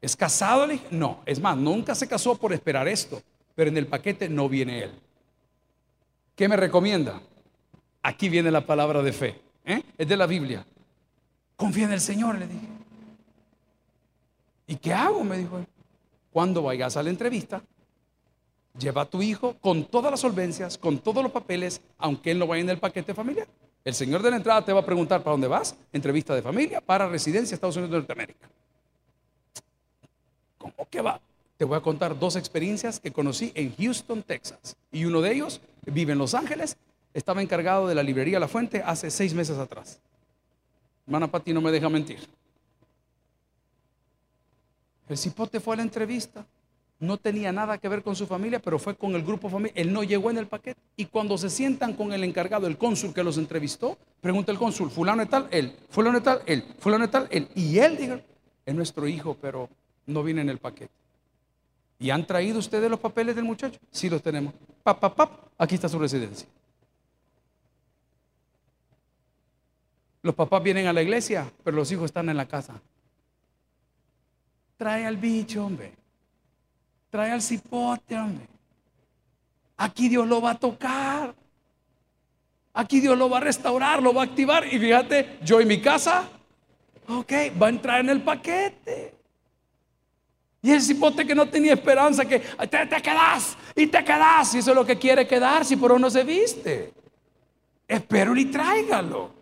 ¿Es 0.00 0.14
casado? 0.14 0.66
no, 0.90 1.22
es 1.24 1.40
más, 1.40 1.56
nunca 1.56 1.94
se 1.94 2.06
casó 2.06 2.36
por 2.36 2.52
esperar 2.52 2.86
esto, 2.86 3.22
pero 3.54 3.70
en 3.70 3.78
el 3.78 3.86
paquete 3.86 4.28
no 4.28 4.48
viene 4.48 4.84
él. 4.84 4.90
¿Qué 6.34 6.48
me 6.48 6.56
recomienda? 6.56 7.20
Aquí 8.02 8.28
viene 8.28 8.50
la 8.50 8.66
palabra 8.66 9.02
de 9.02 9.12
fe. 9.12 9.40
¿eh? 9.64 9.82
Es 9.96 10.06
de 10.06 10.16
la 10.16 10.26
Biblia. 10.26 10.66
Confía 11.56 11.86
en 11.86 11.92
el 11.92 12.00
Señor, 12.00 12.38
le 12.38 12.46
dije. 12.46 12.75
¿Y 14.66 14.76
qué 14.76 14.92
hago? 14.92 15.22
Me 15.24 15.38
dijo 15.38 15.58
él. 15.58 15.66
Cuando 16.32 16.62
vayas 16.62 16.96
a 16.96 17.02
la 17.02 17.10
entrevista, 17.10 17.62
lleva 18.78 19.02
a 19.02 19.06
tu 19.06 19.22
hijo 19.22 19.56
con 19.60 19.84
todas 19.84 20.10
las 20.10 20.20
solvencias, 20.20 20.76
con 20.76 20.98
todos 20.98 21.22
los 21.22 21.32
papeles, 21.32 21.80
aunque 21.98 22.30
él 22.32 22.38
no 22.38 22.46
vaya 22.46 22.62
en 22.62 22.70
el 22.70 22.78
paquete 22.78 23.14
familiar. 23.14 23.46
El 23.84 23.94
señor 23.94 24.22
de 24.22 24.30
la 24.30 24.36
entrada 24.36 24.64
te 24.64 24.72
va 24.72 24.80
a 24.80 24.84
preguntar 24.84 25.22
para 25.22 25.32
dónde 25.32 25.46
vas, 25.46 25.76
entrevista 25.92 26.34
de 26.34 26.42
familia, 26.42 26.80
para 26.80 27.08
residencia, 27.08 27.54
Estados 27.54 27.76
Unidos 27.76 27.92
de 27.92 27.98
Norteamérica. 27.98 28.48
¿Cómo 30.58 30.88
que 30.90 31.00
va? 31.00 31.20
Te 31.56 31.64
voy 31.64 31.78
a 31.78 31.80
contar 31.80 32.18
dos 32.18 32.36
experiencias 32.36 33.00
que 33.00 33.12
conocí 33.12 33.52
en 33.54 33.74
Houston, 33.76 34.22
Texas. 34.22 34.76
Y 34.90 35.04
uno 35.04 35.20
de 35.20 35.32
ellos 35.32 35.60
vive 35.86 36.12
en 36.12 36.18
Los 36.18 36.34
Ángeles, 36.34 36.76
estaba 37.14 37.40
encargado 37.40 37.86
de 37.86 37.94
la 37.94 38.02
librería 38.02 38.40
La 38.40 38.48
Fuente 38.48 38.82
hace 38.84 39.10
seis 39.10 39.32
meses 39.32 39.56
atrás. 39.56 40.00
Hermana 41.06 41.30
Pati 41.30 41.52
no 41.54 41.60
me 41.60 41.70
deja 41.70 41.88
mentir. 41.88 42.18
El 45.08 45.18
cipote 45.18 45.60
fue 45.60 45.74
a 45.74 45.76
la 45.78 45.82
entrevista. 45.82 46.46
No 46.98 47.18
tenía 47.18 47.52
nada 47.52 47.76
que 47.76 47.88
ver 47.88 48.02
con 48.02 48.16
su 48.16 48.26
familia, 48.26 48.58
pero 48.58 48.78
fue 48.78 48.96
con 48.96 49.14
el 49.14 49.22
grupo 49.22 49.50
familiar. 49.50 49.78
Él 49.78 49.92
no 49.92 50.02
llegó 50.02 50.30
en 50.30 50.38
el 50.38 50.46
paquete. 50.46 50.80
Y 50.96 51.06
cuando 51.06 51.36
se 51.36 51.50
sientan 51.50 51.92
con 51.92 52.12
el 52.12 52.24
encargado, 52.24 52.66
el 52.66 52.78
cónsul 52.78 53.12
que 53.12 53.22
los 53.22 53.36
entrevistó, 53.36 53.98
pregunta 54.20 54.50
el 54.50 54.58
cónsul, 54.58 54.90
fulano 54.90 55.22
de 55.22 55.28
tal, 55.28 55.46
él, 55.50 55.76
fulano 55.90 56.18
de 56.18 56.24
tal, 56.24 56.42
él, 56.46 56.64
fulano 56.78 57.06
de 57.06 57.12
tal, 57.12 57.28
él. 57.30 57.48
Y 57.54 57.78
él 57.78 57.96
dijo, 57.98 58.18
es 58.64 58.74
nuestro 58.74 59.06
hijo, 59.06 59.36
pero 59.40 59.68
no 60.06 60.22
viene 60.22 60.40
en 60.40 60.48
el 60.48 60.58
paquete. 60.58 60.92
¿Y 61.98 62.10
han 62.10 62.26
traído 62.26 62.58
ustedes 62.58 62.90
los 62.90 63.00
papeles 63.00 63.34
del 63.36 63.44
muchacho? 63.44 63.78
Sí, 63.90 64.08
los 64.08 64.22
tenemos. 64.22 64.54
Pap, 64.82 65.30
aquí 65.58 65.74
está 65.74 65.88
su 65.88 65.98
residencia. 65.98 66.48
Los 70.22 70.34
papás 70.34 70.62
vienen 70.62 70.86
a 70.86 70.92
la 70.92 71.02
iglesia, 71.02 71.50
pero 71.62 71.76
los 71.76 71.90
hijos 71.92 72.06
están 72.06 72.28
en 72.28 72.36
la 72.36 72.46
casa. 72.46 72.80
Trae 74.76 75.06
al 75.06 75.16
bicho, 75.16 75.64
hombre. 75.64 75.92
Trae 77.10 77.30
al 77.30 77.42
cipote, 77.42 78.16
hombre. 78.18 78.46
Aquí 79.78 80.08
Dios 80.08 80.26
lo 80.26 80.40
va 80.40 80.52
a 80.52 80.58
tocar. 80.58 81.34
Aquí 82.74 83.00
Dios 83.00 83.16
lo 83.16 83.30
va 83.30 83.38
a 83.38 83.40
restaurar, 83.40 84.02
lo 84.02 84.12
va 84.12 84.22
a 84.22 84.24
activar. 84.26 84.66
Y 84.66 84.78
fíjate, 84.78 85.38
yo 85.42 85.60
en 85.60 85.68
mi 85.68 85.80
casa, 85.80 86.28
ok, 87.08 87.32
va 87.60 87.66
a 87.66 87.70
entrar 87.70 88.00
en 88.00 88.10
el 88.10 88.22
paquete. 88.22 89.14
Y 90.60 90.72
el 90.72 90.82
cipote 90.82 91.26
que 91.26 91.34
no 91.34 91.48
tenía 91.48 91.74
esperanza, 91.74 92.24
que 92.24 92.40
te, 92.40 92.86
te 92.86 93.00
quedas 93.00 93.56
y 93.74 93.86
te 93.86 94.04
quedas. 94.04 94.54
Y 94.54 94.58
eso 94.58 94.70
es 94.72 94.76
lo 94.76 94.84
que 94.84 94.98
quiere 94.98 95.26
quedar, 95.26 95.64
si 95.64 95.76
por 95.76 95.92
uno 95.92 96.10
se 96.10 96.24
viste. 96.24 96.92
Espero 97.86 98.36
y 98.36 98.46
tráigalo. 98.46 99.35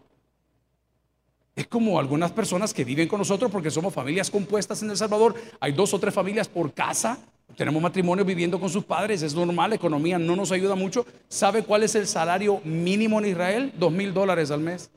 Es 1.56 1.66
como 1.68 2.00
algunas 2.00 2.32
personas 2.32 2.74
que 2.74 2.84
viven 2.84 3.06
con 3.06 3.18
nosotros 3.18 3.50
porque 3.50 3.70
somos 3.70 3.94
familias 3.94 4.30
compuestas 4.30 4.82
en 4.82 4.90
El 4.90 4.96
Salvador. 4.96 5.34
Hay 5.60 5.72
dos 5.72 5.94
o 5.94 6.00
tres 6.00 6.12
familias 6.12 6.48
por 6.48 6.72
casa, 6.72 7.18
Tenemos 7.56 7.80
matrimonios 7.80 8.26
viviendo 8.26 8.58
con 8.58 8.68
sus 8.68 8.84
padres, 8.84 9.22
es 9.22 9.34
normal, 9.34 9.70
la 9.70 9.76
economía 9.76 10.18
no 10.18 10.34
nos 10.34 10.50
ayuda 10.50 10.74
mucho. 10.74 11.06
¿Sabe 11.28 11.62
cuál 11.62 11.84
es 11.84 11.94
el 11.94 12.06
salario 12.06 12.60
mínimo 12.64 13.20
en 13.20 13.26
Israel? 13.26 13.72
Dos 13.78 13.92
mil 13.92 14.12
dólares 14.12 14.50
al 14.50 14.60
mes. 14.60 14.90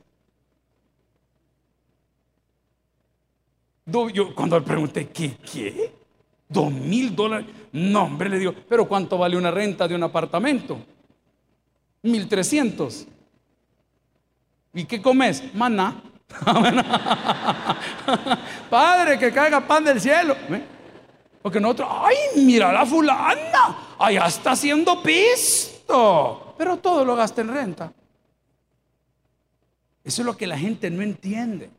Yo 3.86 4.34
cuando 4.34 4.58
le 4.58 4.64
pregunté, 4.64 5.08
¿qué? 5.08 5.36
¿Qué? 5.36 5.92
¿Dos 6.48 6.72
mil 6.72 7.14
dólares? 7.14 7.46
No, 7.72 8.04
hombre, 8.04 8.28
le 8.28 8.38
digo, 8.38 8.54
pero 8.68 8.88
¿cuánto 8.88 9.18
vale 9.18 9.36
una 9.36 9.50
renta 9.50 9.86
de 9.86 9.94
un 9.94 10.02
apartamento? 10.02 10.78
Mil 12.02 12.26
trescientos. 12.26 13.06
¿Y 14.74 14.84
qué 14.84 15.00
comes? 15.00 15.54
Maná. 15.54 16.02
Padre, 18.70 19.18
que 19.18 19.32
caiga 19.32 19.66
pan 19.66 19.84
del 19.84 20.00
cielo. 20.00 20.36
Porque 21.42 21.60
nosotros, 21.60 21.88
ay, 21.90 22.16
mira 22.36 22.72
la 22.72 22.84
fulana, 22.84 23.96
allá 23.98 24.26
está 24.26 24.52
haciendo 24.52 25.02
pisto. 25.02 26.54
Pero 26.58 26.76
todo 26.78 27.04
lo 27.04 27.16
gasta 27.16 27.40
en 27.40 27.48
renta. 27.48 27.92
Eso 30.04 30.22
es 30.22 30.26
lo 30.26 30.36
que 30.36 30.46
la 30.46 30.58
gente 30.58 30.90
no 30.90 31.02
entiende. 31.02 31.70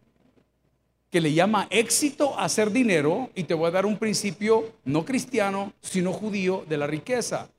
Que 1.12 1.22
le 1.22 1.34
llama 1.34 1.68
éxito 1.70 2.40
hacer 2.40 2.72
dinero. 2.72 3.30
Y 3.36 3.44
te 3.44 3.54
voy 3.54 3.68
a 3.68 3.72
dar 3.72 3.86
un 3.86 3.98
principio 3.98 4.74
no 4.86 5.06
cristiano, 5.06 5.74
sino 5.82 6.14
judío 6.14 6.66
de 6.68 6.78
la 6.78 6.88
riqueza. 6.88 7.50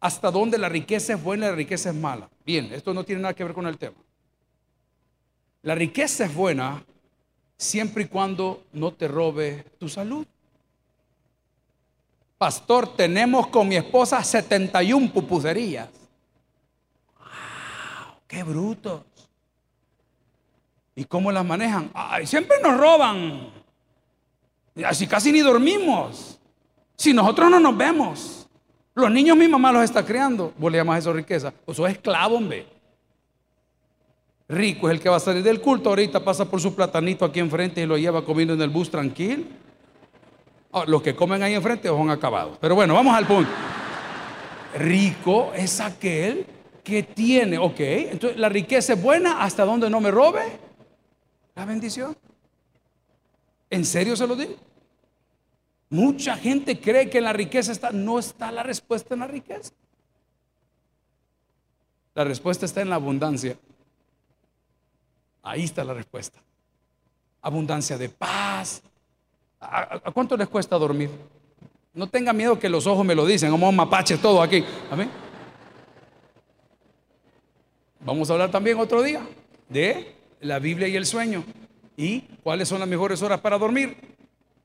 Hasta 0.00 0.30
dónde 0.30 0.56
la 0.56 0.68
riqueza 0.68 1.14
es 1.14 1.22
buena 1.22 1.46
y 1.46 1.50
la 1.50 1.56
riqueza 1.56 1.90
es 1.90 1.96
mala. 1.96 2.30
Bien, 2.46 2.72
esto 2.72 2.94
no 2.94 3.04
tiene 3.04 3.22
nada 3.22 3.34
que 3.34 3.44
ver 3.44 3.52
con 3.52 3.66
el 3.66 3.76
tema. 3.76 3.96
La 5.62 5.74
riqueza 5.74 6.24
es 6.24 6.34
buena 6.34 6.82
siempre 7.56 8.04
y 8.04 8.06
cuando 8.06 8.64
no 8.72 8.92
te 8.92 9.06
robe 9.06 9.66
tu 9.78 9.88
salud. 9.88 10.26
Pastor, 12.38 12.96
tenemos 12.96 13.48
con 13.48 13.68
mi 13.68 13.76
esposa 13.76 14.24
71 14.24 15.12
pupuserías. 15.12 15.90
¡Wow! 17.18 18.14
¡Qué 18.26 18.42
brutos! 18.42 19.02
¿Y 20.94 21.04
cómo 21.04 21.30
las 21.30 21.44
manejan? 21.44 21.90
¡Ay, 21.92 22.26
siempre 22.26 22.56
nos 22.62 22.78
roban! 22.78 23.50
Así 24.84 25.06
casi 25.06 25.30
ni 25.32 25.40
dormimos. 25.40 26.38
Si 26.96 27.12
nosotros 27.12 27.50
no 27.50 27.60
nos 27.60 27.76
vemos. 27.76 28.48
Los 28.94 29.10
niños 29.10 29.36
mi 29.36 29.48
mamá 29.48 29.70
los 29.72 29.84
está 29.84 30.04
criando. 30.04 30.54
Vos 30.56 30.72
le 30.72 30.78
llamas 30.78 31.00
eso 31.00 31.12
riqueza. 31.12 31.50
Pues 31.50 31.76
sos 31.76 31.90
esclavo, 31.90 32.36
hombre. 32.36 32.66
Rico 34.50 34.88
es 34.88 34.94
el 34.94 35.00
que 35.00 35.08
va 35.08 35.16
a 35.16 35.20
salir 35.20 35.44
del 35.44 35.60
culto. 35.60 35.90
Ahorita 35.90 36.24
pasa 36.24 36.44
por 36.44 36.60
su 36.60 36.74
platanito 36.74 37.24
aquí 37.24 37.38
enfrente 37.38 37.80
y 37.80 37.86
lo 37.86 37.96
lleva 37.96 38.24
comiendo 38.24 38.54
en 38.54 38.60
el 38.60 38.68
bus 38.68 38.90
tranquilo. 38.90 39.44
Ah, 40.72 40.84
los 40.86 41.02
que 41.02 41.14
comen 41.14 41.40
ahí 41.42 41.54
enfrente 41.54 41.86
son 41.86 42.10
acabados. 42.10 42.58
Pero 42.60 42.74
bueno, 42.74 42.94
vamos 42.94 43.14
al 43.14 43.26
punto. 43.26 43.50
Rico 44.76 45.52
es 45.54 45.80
aquel 45.80 46.46
que 46.82 47.04
tiene, 47.04 47.58
ok, 47.58 47.78
entonces 47.78 48.38
la 48.38 48.48
riqueza 48.48 48.94
es 48.94 49.02
buena 49.02 49.42
hasta 49.42 49.64
donde 49.64 49.88
no 49.88 50.00
me 50.00 50.10
robe 50.10 50.42
la 51.54 51.64
bendición. 51.64 52.16
¿En 53.68 53.84
serio 53.84 54.16
se 54.16 54.26
lo 54.26 54.34
digo? 54.34 54.54
Mucha 55.90 56.36
gente 56.36 56.80
cree 56.80 57.08
que 57.08 57.18
en 57.18 57.24
la 57.24 57.32
riqueza 57.32 57.70
está, 57.70 57.90
no 57.92 58.18
está 58.18 58.50
la 58.50 58.62
respuesta 58.64 59.14
en 59.14 59.20
la 59.20 59.26
riqueza. 59.26 59.72
La 62.14 62.24
respuesta 62.24 62.66
está 62.66 62.80
en 62.80 62.90
la 62.90 62.96
abundancia. 62.96 63.56
Ahí 65.42 65.64
está 65.64 65.84
la 65.84 65.94
respuesta. 65.94 66.40
Abundancia 67.42 67.96
de 67.96 68.08
paz, 68.08 68.82
¿A, 69.60 70.10
cuánto 70.12 70.36
les 70.36 70.48
cuesta 70.48 70.76
dormir? 70.78 71.10
No 71.92 72.06
tenga 72.06 72.32
miedo 72.32 72.58
que 72.58 72.68
los 72.68 72.86
ojos 72.86 73.04
me 73.04 73.14
lo 73.14 73.26
dicen, 73.26 73.50
como 73.50 73.70
mapache 73.70 74.16
todo 74.16 74.42
aquí. 74.42 74.64
Amén. 74.90 75.10
Vamos 78.00 78.30
a 78.30 78.32
hablar 78.32 78.50
también 78.50 78.78
otro 78.78 79.02
día 79.02 79.20
de 79.68 80.16
la 80.40 80.58
Biblia 80.58 80.88
y 80.88 80.96
el 80.96 81.04
sueño. 81.04 81.44
¿Y 81.96 82.22
cuáles 82.42 82.68
son 82.68 82.80
las 82.80 82.88
mejores 82.88 83.20
horas 83.22 83.40
para 83.40 83.58
dormir? 83.58 83.96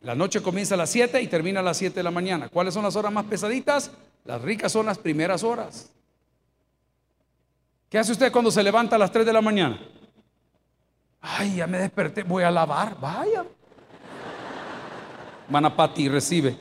La 0.02 0.16
noche 0.16 0.42
comienza 0.42 0.76
a 0.76 0.78
las 0.78 0.90
7 0.92 1.22
y 1.22 1.28
termina 1.28 1.60
a 1.60 1.64
las 1.64 1.78
7 1.78 1.96
de 1.96 2.04
la 2.04 2.12
mañana. 2.12 2.48
¿Cuáles 2.48 2.74
son 2.74 2.84
las 2.84 2.96
horas 2.96 3.12
más 3.12 3.26
pesaditas? 3.26 3.92
Las 4.24 4.42
ricas 4.42 4.72
son 4.72 4.86
las 4.86 4.98
primeras 4.98 5.44
horas. 5.44 5.92
¿Qué 7.90 7.98
hace 7.98 8.14
usted 8.14 8.32
cuando 8.32 8.52
se 8.52 8.64
levanta 8.64 8.96
a 8.96 9.00
las 9.00 9.12
3 9.12 9.26
de 9.26 9.34
la 9.34 9.42
mañana? 9.42 9.82
Ay, 11.28 11.56
ya 11.56 11.68
me 11.68 11.80
desperté, 11.80 12.24
voy 12.24 12.44
a 12.44 12.52
lavar. 12.52 13.00
Vaya. 13.00 13.44
Manapati 15.50 16.08
recibe. 16.08 16.56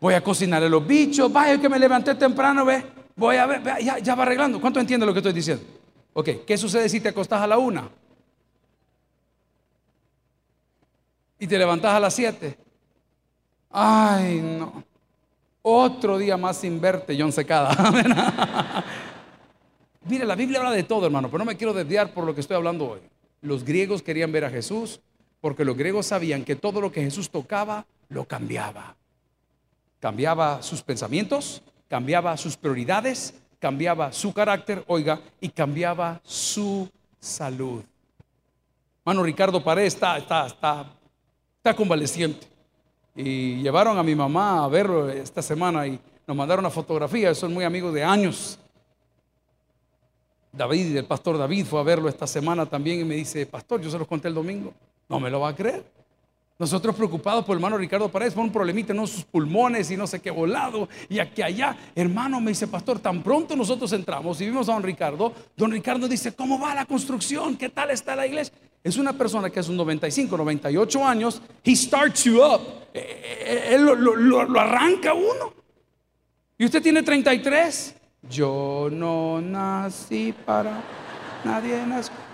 Voy 0.00 0.14
a 0.14 0.22
cocinarle 0.22 0.70
los 0.70 0.86
bichos. 0.86 1.30
Vaya 1.30 1.60
que 1.60 1.68
me 1.68 1.78
levanté 1.78 2.14
temprano, 2.14 2.64
ve. 2.64 2.84
Voy 3.14 3.36
a 3.36 3.44
ver, 3.44 3.62
ya, 3.82 3.98
ya 3.98 4.14
va 4.14 4.22
arreglando. 4.22 4.60
¿Cuánto 4.60 4.80
entiende 4.80 5.04
lo 5.04 5.12
que 5.12 5.18
estoy 5.18 5.34
diciendo? 5.34 5.62
Ok, 6.14 6.28
¿qué 6.46 6.56
sucede 6.56 6.88
si 6.88 7.00
te 7.00 7.10
acostás 7.10 7.42
a 7.42 7.46
la 7.46 7.58
una? 7.58 7.88
Y 11.38 11.46
te 11.46 11.58
levantás 11.58 11.94
a 11.94 12.00
las 12.00 12.14
siete. 12.14 12.56
Ay, 13.70 14.40
no. 14.40 14.82
Otro 15.62 16.16
día 16.16 16.38
más 16.38 16.56
sin 16.56 16.80
verte, 16.80 17.16
John 17.18 17.32
Secada. 17.32 17.70
Mire, 20.06 20.24
la 20.24 20.34
Biblia 20.34 20.60
habla 20.60 20.70
de 20.72 20.82
todo, 20.82 21.06
hermano, 21.06 21.28
pero 21.28 21.38
no 21.38 21.44
me 21.44 21.56
quiero 21.56 21.72
desviar 21.72 22.12
por 22.12 22.24
lo 22.24 22.34
que 22.34 22.40
estoy 22.40 22.56
hablando 22.56 22.88
hoy. 22.90 23.00
Los 23.42 23.64
griegos 23.64 24.02
querían 24.02 24.32
ver 24.32 24.44
a 24.44 24.50
Jesús, 24.50 25.00
porque 25.40 25.64
los 25.64 25.76
griegos 25.76 26.06
sabían 26.06 26.44
que 26.44 26.56
todo 26.56 26.80
lo 26.80 26.90
que 26.90 27.02
Jesús 27.02 27.30
tocaba 27.30 27.86
lo 28.08 28.24
cambiaba. 28.24 28.96
Cambiaba 29.98 30.62
sus 30.62 30.82
pensamientos, 30.82 31.62
cambiaba 31.88 32.36
sus 32.36 32.56
prioridades, 32.56 33.34
cambiaba 33.58 34.12
su 34.12 34.32
carácter, 34.32 34.84
oiga, 34.86 35.20
y 35.40 35.50
cambiaba 35.50 36.20
su 36.24 36.88
salud. 37.18 37.82
Mano 39.04 39.22
Ricardo 39.22 39.62
Paredes 39.62 39.94
está, 39.94 40.16
está, 40.16 40.46
está, 40.46 40.86
está 41.56 41.76
convaleciente. 41.76 42.46
Y 43.14 43.56
llevaron 43.56 43.98
a 43.98 44.02
mi 44.02 44.14
mamá 44.14 44.64
a 44.64 44.68
verlo 44.68 45.10
esta 45.10 45.42
semana 45.42 45.86
y 45.86 45.98
nos 46.26 46.36
mandaron 46.36 46.64
una 46.64 46.70
fotografía, 46.70 47.34
son 47.34 47.52
muy 47.52 47.64
amigos 47.64 47.92
de 47.92 48.04
años. 48.04 48.58
David, 50.52 50.96
el 50.96 51.04
pastor 51.04 51.38
David, 51.38 51.66
fue 51.66 51.80
a 51.80 51.82
verlo 51.82 52.08
esta 52.08 52.26
semana 52.26 52.66
también 52.66 53.00
y 53.00 53.04
me 53.04 53.14
dice, 53.14 53.46
pastor, 53.46 53.80
yo 53.80 53.90
se 53.90 53.98
los 53.98 54.08
conté 54.08 54.28
el 54.28 54.34
domingo. 54.34 54.72
No 55.08 55.20
me 55.20 55.30
lo 55.30 55.40
va 55.40 55.50
a 55.50 55.54
creer. 55.54 55.84
Nosotros 56.58 56.94
preocupados 56.94 57.44
por 57.44 57.54
el 57.54 57.58
hermano 57.58 57.78
Ricardo 57.78 58.10
Paredes, 58.10 58.34
por 58.34 58.44
un 58.44 58.52
problemita 58.52 58.92
en 58.92 59.06
sus 59.06 59.24
pulmones 59.24 59.90
y 59.90 59.96
no 59.96 60.06
sé 60.06 60.20
qué 60.20 60.30
volado, 60.30 60.90
y 61.08 61.18
aquí 61.18 61.40
allá. 61.40 61.74
Hermano, 61.94 62.38
me 62.38 62.50
dice, 62.50 62.66
pastor, 62.66 62.98
tan 62.98 63.22
pronto 63.22 63.56
nosotros 63.56 63.90
entramos 63.94 64.38
y 64.42 64.46
vimos 64.46 64.68
a 64.68 64.74
don 64.74 64.82
Ricardo, 64.82 65.32
don 65.56 65.70
Ricardo 65.70 66.06
dice, 66.06 66.34
¿cómo 66.34 66.60
va 66.60 66.74
la 66.74 66.84
construcción? 66.84 67.56
¿Qué 67.56 67.70
tal 67.70 67.90
está 67.90 68.14
la 68.14 68.26
iglesia? 68.26 68.52
Es 68.84 68.98
una 68.98 69.14
persona 69.14 69.48
que 69.48 69.60
hace 69.60 69.70
un 69.70 69.78
95, 69.78 70.36
98 70.36 71.06
años, 71.06 71.40
he 71.64 71.74
starts 71.74 72.24
you 72.24 72.42
up. 72.42 72.60
Eh, 72.92 73.22
eh, 73.46 73.74
él 73.74 73.84
lo, 73.84 73.94
lo 73.94 74.60
arranca 74.60 75.14
uno. 75.14 75.54
Y 76.58 76.66
usted 76.66 76.82
tiene 76.82 77.02
33. 77.02 77.99
Yo 78.28 78.88
no 78.90 79.40
nací 79.40 80.34
para 80.44 80.82
nadie 81.44 81.84
nació 81.86 82.30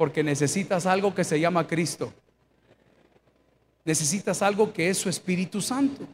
porque 0.00 0.24
necesitas 0.24 0.86
algo 0.86 1.14
que 1.14 1.24
se 1.24 1.38
llama 1.38 1.66
Cristo. 1.66 2.10
Necesitas 3.84 4.40
algo 4.40 4.72
que 4.72 4.88
es 4.88 4.96
su 4.96 5.10
Espíritu 5.10 5.60
Santo. 5.60 6.06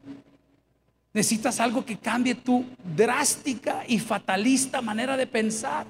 Necesitas 1.12 1.60
algo 1.60 1.84
que 1.84 1.96
cambie 1.96 2.34
tu 2.34 2.64
drástica 2.82 3.84
y 3.86 4.00
fatalista 4.00 4.82
manera 4.82 5.16
de 5.16 5.28
pensar. 5.28 5.86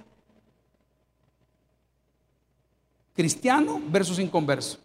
Cristiano 3.15 3.81
versus 3.89 4.19
inconverso. 4.19 4.79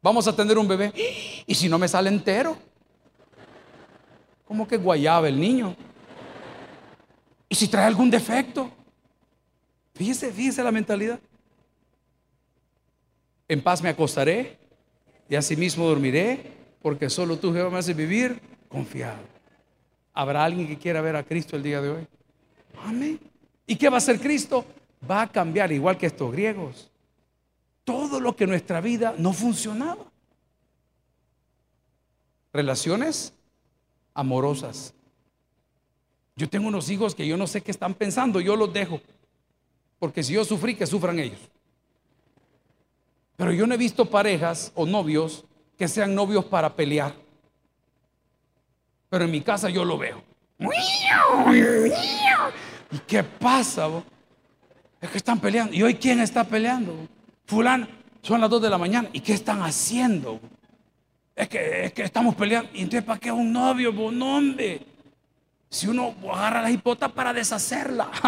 Vamos 0.00 0.26
a 0.26 0.34
tener 0.34 0.56
un 0.56 0.66
bebé. 0.66 0.94
¿Y 1.46 1.54
si 1.54 1.68
no 1.68 1.78
me 1.78 1.88
sale 1.88 2.08
entero? 2.08 2.56
¿Cómo 4.46 4.66
que 4.66 4.76
guayaba 4.76 5.28
el 5.28 5.38
niño? 5.38 5.76
¿Y 7.48 7.54
si 7.54 7.68
trae 7.68 7.86
algún 7.86 8.10
defecto? 8.10 8.70
Fíjese, 9.94 10.32
fíjese 10.32 10.62
la 10.62 10.72
mentalidad. 10.72 11.18
En 13.48 13.62
paz 13.62 13.82
me 13.82 13.88
acostaré 13.88 14.58
y 15.28 15.34
asimismo 15.34 15.86
dormiré, 15.86 16.52
porque 16.80 17.10
solo 17.10 17.38
tú, 17.38 17.52
Jehová, 17.52 17.70
me 17.70 17.78
haces 17.78 17.96
vivir 17.96 18.40
confiado. 18.68 19.20
¿Habrá 20.12 20.44
alguien 20.44 20.66
que 20.68 20.78
quiera 20.78 21.00
ver 21.00 21.16
a 21.16 21.22
Cristo 21.24 21.56
el 21.56 21.62
día 21.62 21.80
de 21.80 21.90
hoy? 21.90 22.06
Amén. 22.84 23.20
¿Y 23.66 23.76
qué 23.76 23.88
va 23.88 23.96
a 23.96 23.98
hacer 23.98 24.20
Cristo? 24.20 24.64
Va 25.08 25.22
a 25.22 25.28
cambiar, 25.32 25.72
igual 25.72 25.98
que 25.98 26.06
estos 26.06 26.30
griegos, 26.30 26.90
todo 27.84 28.20
lo 28.20 28.34
que 28.34 28.44
en 28.44 28.50
nuestra 28.50 28.80
vida 28.80 29.14
no 29.18 29.32
funcionaba. 29.32 30.04
Relaciones 32.52 33.32
amorosas. 34.16 34.94
Yo 36.34 36.48
tengo 36.48 36.68
unos 36.68 36.90
hijos 36.90 37.14
que 37.14 37.26
yo 37.26 37.36
no 37.36 37.46
sé 37.46 37.62
qué 37.62 37.70
están 37.70 37.94
pensando, 37.94 38.40
yo 38.40 38.56
los 38.56 38.72
dejo. 38.72 39.00
Porque 39.98 40.22
si 40.22 40.32
yo 40.32 40.44
sufrí, 40.44 40.74
que 40.74 40.86
sufran 40.86 41.18
ellos. 41.18 41.38
Pero 43.36 43.52
yo 43.52 43.66
no 43.66 43.74
he 43.74 43.78
visto 43.78 44.06
parejas 44.06 44.72
o 44.74 44.86
novios 44.86 45.44
que 45.78 45.88
sean 45.88 46.14
novios 46.14 46.44
para 46.44 46.74
pelear. 46.74 47.14
Pero 49.08 49.24
en 49.24 49.30
mi 49.30 49.40
casa 49.40 49.70
yo 49.70 49.84
lo 49.84 49.96
veo. 49.96 50.22
¿Y 52.90 52.98
qué 53.06 53.22
pasa? 53.22 53.88
Es 55.00 55.10
que 55.10 55.18
están 55.18 55.38
peleando. 55.38 55.74
¿Y 55.74 55.82
hoy 55.82 55.94
quién 55.94 56.20
está 56.20 56.44
peleando? 56.44 56.94
Fulano. 57.46 57.86
Son 58.22 58.40
las 58.40 58.50
2 58.50 58.62
de 58.62 58.70
la 58.70 58.78
mañana. 58.78 59.08
¿Y 59.12 59.20
qué 59.20 59.34
están 59.34 59.62
haciendo? 59.62 60.40
Es 61.36 61.48
que, 61.50 61.84
es 61.84 61.92
que 61.92 62.02
estamos 62.02 62.34
peleando. 62.34 62.70
¿Y 62.72 62.78
entonces 62.80 63.04
para 63.04 63.20
qué 63.20 63.30
un 63.30 63.52
novio? 63.52 63.92
No, 63.92 64.38
hombre. 64.38 64.80
Si 65.68 65.86
uno 65.86 66.14
agarra 66.32 66.62
la 66.62 66.70
hipota 66.70 67.10
para 67.10 67.34
deshacerla. 67.34 68.08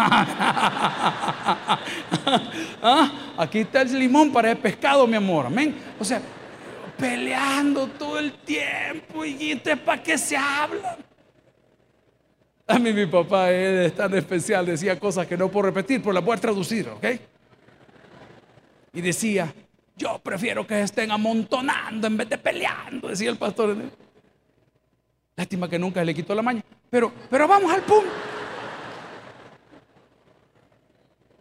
¿Ah? 2.83 3.11
Aquí 3.37 3.59
está 3.59 3.81
el 3.81 3.97
limón 3.97 4.31
para 4.31 4.51
el 4.51 4.57
pescado, 4.57 5.07
mi 5.07 5.15
amor. 5.15 5.47
Amén. 5.47 5.75
O 5.99 6.05
sea, 6.05 6.21
peleando 6.99 7.87
todo 7.87 8.19
el 8.19 8.33
tiempo. 8.33 9.25
¿Y 9.25 9.53
entonces 9.53 9.79
para 9.83 10.03
qué 10.03 10.15
se 10.15 10.37
habla? 10.37 10.97
A 12.67 12.77
mí 12.77 12.93
mi 12.93 13.07
papá, 13.07 13.49
él 13.49 13.85
es 13.85 13.95
tan 13.95 14.13
especial, 14.13 14.63
decía 14.67 14.99
cosas 14.99 15.25
que 15.25 15.35
no 15.35 15.49
puedo 15.49 15.65
repetir, 15.65 16.01
pero 16.01 16.13
las 16.13 16.23
voy 16.23 16.37
a 16.37 16.39
traducir, 16.39 16.87
¿ok? 16.87 17.05
Y 18.93 19.01
decía, 19.01 19.51
yo 19.99 20.17
prefiero 20.19 20.65
que 20.65 20.81
estén 20.81 21.11
amontonando 21.11 22.07
en 22.07 22.17
vez 22.17 22.29
de 22.29 22.37
peleando, 22.37 23.09
decía 23.09 23.29
el 23.29 23.37
pastor. 23.37 23.75
Lástima 25.35 25.69
que 25.69 25.77
nunca 25.77 26.03
le 26.03 26.15
quitó 26.15 26.33
la 26.33 26.41
maña. 26.41 26.63
Pero, 26.89 27.11
pero 27.29 27.47
vamos 27.47 27.71
al 27.71 27.81
punto. 27.81 28.09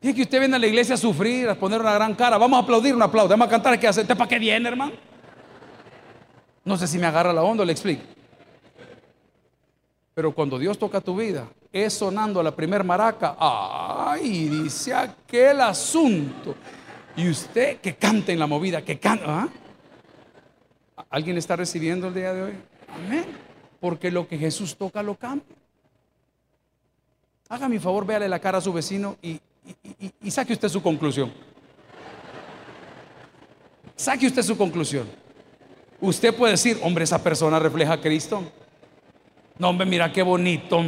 Y 0.00 0.12
que 0.12 0.22
usted 0.22 0.40
viene 0.40 0.56
a 0.56 0.58
la 0.58 0.66
iglesia 0.66 0.94
a 0.94 0.98
sufrir, 0.98 1.48
a 1.48 1.54
poner 1.54 1.80
una 1.80 1.92
gran 1.92 2.14
cara. 2.14 2.36
Vamos 2.36 2.58
a 2.58 2.62
aplaudir, 2.62 2.94
un 2.94 3.02
aplauso. 3.02 3.30
Vamos 3.30 3.46
a 3.46 3.50
cantar, 3.50 3.78
¿qué 3.78 3.88
hace? 3.88 4.04
¿Para 4.04 4.28
qué 4.28 4.38
viene, 4.38 4.68
hermano? 4.68 4.92
No 6.64 6.76
sé 6.76 6.86
si 6.86 6.98
me 6.98 7.06
agarra 7.06 7.32
la 7.32 7.42
onda, 7.42 7.64
le 7.64 7.72
explico. 7.72 8.02
Pero 10.14 10.32
cuando 10.32 10.58
Dios 10.58 10.78
toca 10.78 11.00
tu 11.00 11.16
vida, 11.16 11.48
es 11.72 11.94
sonando 11.94 12.42
la 12.42 12.54
primer 12.54 12.84
maraca. 12.84 13.36
Ay, 13.38 14.48
dice 14.48 14.94
aquel 14.94 15.60
asunto. 15.60 16.54
Y 17.16 17.28
usted 17.28 17.80
que 17.80 17.96
canta 17.96 18.32
en 18.32 18.38
la 18.38 18.46
movida, 18.46 18.82
que 18.82 18.98
canta. 18.98 19.24
¿ah? 19.26 19.48
¿Alguien 21.10 21.36
está 21.36 21.56
recibiendo 21.56 22.08
el 22.08 22.14
día 22.14 22.32
de 22.32 22.42
hoy? 22.42 22.52
Amén. 22.88 23.24
Porque 23.80 24.10
lo 24.10 24.26
que 24.28 24.38
Jesús 24.38 24.76
toca 24.76 25.02
lo 25.02 25.14
cambia. 25.14 25.56
Haga 27.48 27.68
mi 27.68 27.78
favor, 27.78 28.06
véale 28.06 28.28
la 28.28 28.38
cara 28.38 28.58
a 28.58 28.60
su 28.60 28.72
vecino 28.72 29.16
y, 29.22 29.40
y 30.20 30.30
saque 30.30 30.52
usted 30.52 30.68
su 30.68 30.82
conclusión. 30.82 31.32
Saque 33.96 34.26
usted 34.26 34.42
su 34.42 34.56
conclusión. 34.56 35.08
Usted 36.00 36.34
puede 36.34 36.52
decir, 36.52 36.78
hombre, 36.82 37.04
esa 37.04 37.22
persona 37.22 37.58
refleja 37.58 37.94
a 37.94 38.00
Cristo. 38.00 38.44
No, 39.58 39.70
hombre, 39.70 39.86
mira 39.86 40.12
qué 40.12 40.22
bonito. 40.22 40.84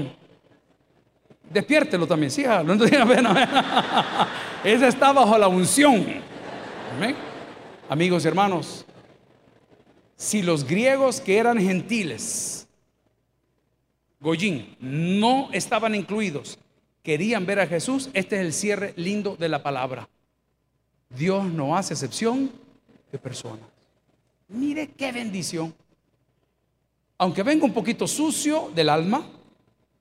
Despiértelo 1.50 2.06
también, 2.06 2.30
sí, 2.30 2.44
no 2.64 2.74
Ese 4.64 4.88
está 4.88 5.12
bajo 5.12 5.36
la 5.36 5.48
unción. 5.48 6.06
Amigos 7.88 8.24
y 8.24 8.28
hermanos, 8.28 8.86
si 10.16 10.40
los 10.42 10.64
griegos 10.64 11.20
que 11.20 11.36
eran 11.36 11.58
gentiles, 11.58 12.66
Goyín, 14.20 14.76
no 14.80 15.48
estaban 15.52 15.94
incluidos, 15.94 16.58
querían 17.02 17.44
ver 17.44 17.60
a 17.60 17.66
Jesús, 17.66 18.10
este 18.14 18.36
es 18.36 18.42
el 18.42 18.52
cierre 18.52 18.94
lindo 18.96 19.36
de 19.36 19.48
la 19.48 19.62
palabra. 19.62 20.08
Dios 21.08 21.44
no 21.44 21.76
hace 21.76 21.94
excepción 21.94 22.50
de 23.10 23.18
personas. 23.18 23.66
Mire 24.48 24.88
qué 24.92 25.10
bendición 25.10 25.74
aunque 27.20 27.42
venga 27.42 27.66
un 27.66 27.74
poquito 27.74 28.08
sucio 28.08 28.70
del 28.74 28.88
alma, 28.88 29.26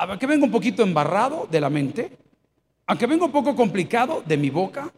aunque 0.07 0.25
venga 0.25 0.45
un 0.45 0.51
poquito 0.51 0.81
embarrado 0.83 1.47
de 1.51 1.59
la 1.59 1.69
mente, 1.69 2.17
aunque 2.87 3.05
venga 3.05 3.25
un 3.25 3.31
poco 3.31 3.55
complicado 3.55 4.23
de 4.25 4.37
mi 4.37 4.49
boca, 4.49 4.91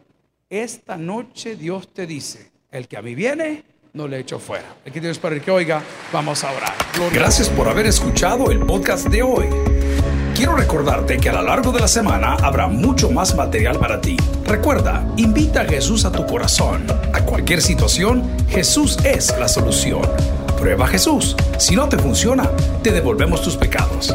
esta 0.48 0.96
noche 0.96 1.56
Dios 1.56 1.92
te 1.92 2.06
dice, 2.06 2.52
el 2.70 2.86
que 2.86 2.96
a 2.96 3.02
mí 3.02 3.14
viene, 3.14 3.64
no 3.94 4.06
le 4.08 4.20
echo 4.20 4.38
fuera. 4.38 4.76
Aquí 4.86 5.00
Dios 5.00 5.18
para 5.18 5.34
el 5.34 5.42
que 5.42 5.50
oiga, 5.50 5.82
vamos 6.12 6.44
a 6.44 6.52
orar. 6.52 6.72
Gracias 7.12 7.48
por 7.50 7.68
haber 7.68 7.86
escuchado 7.86 8.50
el 8.50 8.60
podcast 8.60 9.08
de 9.08 9.22
hoy. 9.22 9.46
Quiero 10.34 10.56
recordarte 10.56 11.18
que 11.18 11.28
a 11.28 11.34
lo 11.34 11.42
largo 11.42 11.72
de 11.72 11.80
la 11.80 11.88
semana 11.88 12.34
habrá 12.34 12.68
mucho 12.68 13.10
más 13.10 13.34
material 13.34 13.78
para 13.78 14.00
ti. 14.00 14.16
Recuerda, 14.46 15.06
invita 15.16 15.62
a 15.62 15.64
Jesús 15.66 16.04
a 16.06 16.12
tu 16.12 16.24
corazón. 16.26 16.86
A 17.12 17.24
cualquier 17.24 17.60
situación, 17.60 18.24
Jesús 18.48 18.96
es 19.04 19.36
la 19.38 19.48
solución. 19.48 20.02
Prueba 20.56 20.86
Jesús. 20.86 21.36
Si 21.58 21.76
no 21.76 21.88
te 21.88 21.98
funciona, 21.98 22.50
te 22.82 22.92
devolvemos 22.92 23.42
tus 23.42 23.56
pecados. 23.56 24.14